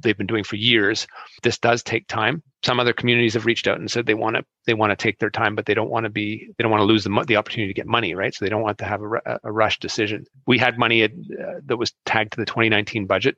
[0.00, 1.06] they've been doing for years.
[1.42, 2.42] This does take time.
[2.64, 5.18] Some other communities have reached out and said they want to they want to take
[5.18, 7.36] their time, but they don't want to be they don't want to lose the the
[7.36, 8.34] opportunity to get money, right?
[8.34, 10.26] So they don't want to have a, a rush decision.
[10.46, 11.08] We had money uh,
[11.66, 13.36] that was tagged to the 2019 budget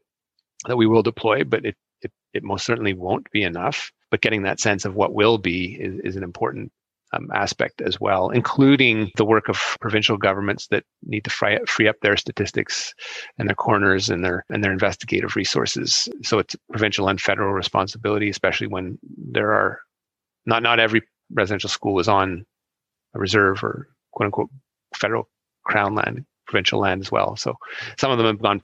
[0.67, 3.93] that we will deploy, but it, it it most certainly won't be enough.
[4.11, 6.73] But getting that sense of what will be is, is an important
[7.13, 11.89] um, aspect as well, including the work of provincial governments that need to free, free
[11.89, 12.95] up their statistics
[13.39, 16.09] and their corners and their and their investigative resources.
[16.23, 19.81] So it's provincial and federal responsibility, especially when there are
[20.47, 21.03] not not every
[21.33, 22.45] residential school is on
[23.15, 24.51] a reserve or quote unquote
[24.95, 25.29] federal
[25.65, 27.37] crown land, provincial land as well.
[27.37, 27.55] So
[27.99, 28.61] some of them have gone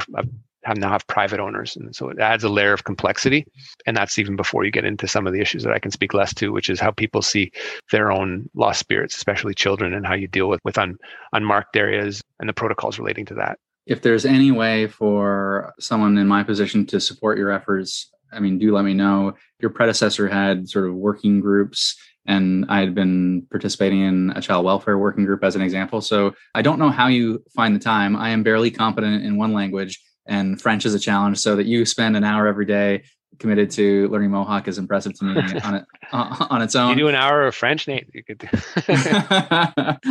[0.75, 1.77] now have private owners.
[1.77, 3.47] And so it adds a layer of complexity.
[3.87, 6.15] And that's even before you get into some of the issues that I can speak
[6.15, 7.53] less to, which is how people see
[7.93, 10.97] their own lost spirits, especially children, and how you deal with, with un,
[11.33, 13.59] unmarked areas and the protocols relating to that.
[13.87, 18.59] If there's any way for someone in my position to support your efforts, I mean,
[18.59, 19.35] do let me know.
[19.61, 21.97] Your predecessor had sort of working groups
[22.27, 26.01] and I had been participating in a child welfare working group as an example.
[26.01, 28.17] So I don't know how you find the time.
[28.17, 31.85] I am barely competent in one language and French is a challenge so that you
[31.85, 33.05] spend an hour every day
[33.39, 36.91] committed to learning Mohawk is impressive to me on it on its own.
[36.91, 38.09] You do an hour of French, Nate.
[38.15, 38.41] You could.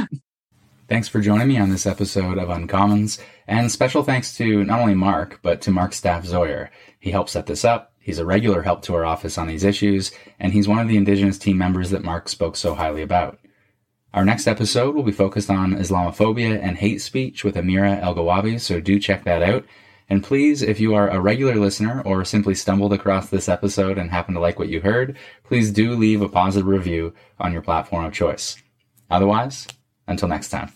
[0.87, 4.93] Thanks for joining me on this episode of Uncommons, and special thanks to not only
[4.93, 6.69] Marc, but to Marc's staff Zoyer.
[6.99, 10.11] He helped set this up, he's a regular help to our office on these issues,
[10.39, 13.39] and he's one of the Indigenous team members that Marc spoke so highly about.
[14.13, 18.79] Our next episode will be focused on Islamophobia and hate speech with Amira Elghawaby, so
[18.79, 19.65] do check that out.
[20.09, 24.11] And please, if you are a regular listener or simply stumbled across this episode and
[24.11, 28.05] happen to like what you heard, please do leave a positive review on your platform
[28.05, 28.57] of choice.
[29.09, 29.67] Otherwise,
[30.07, 30.71] until next time.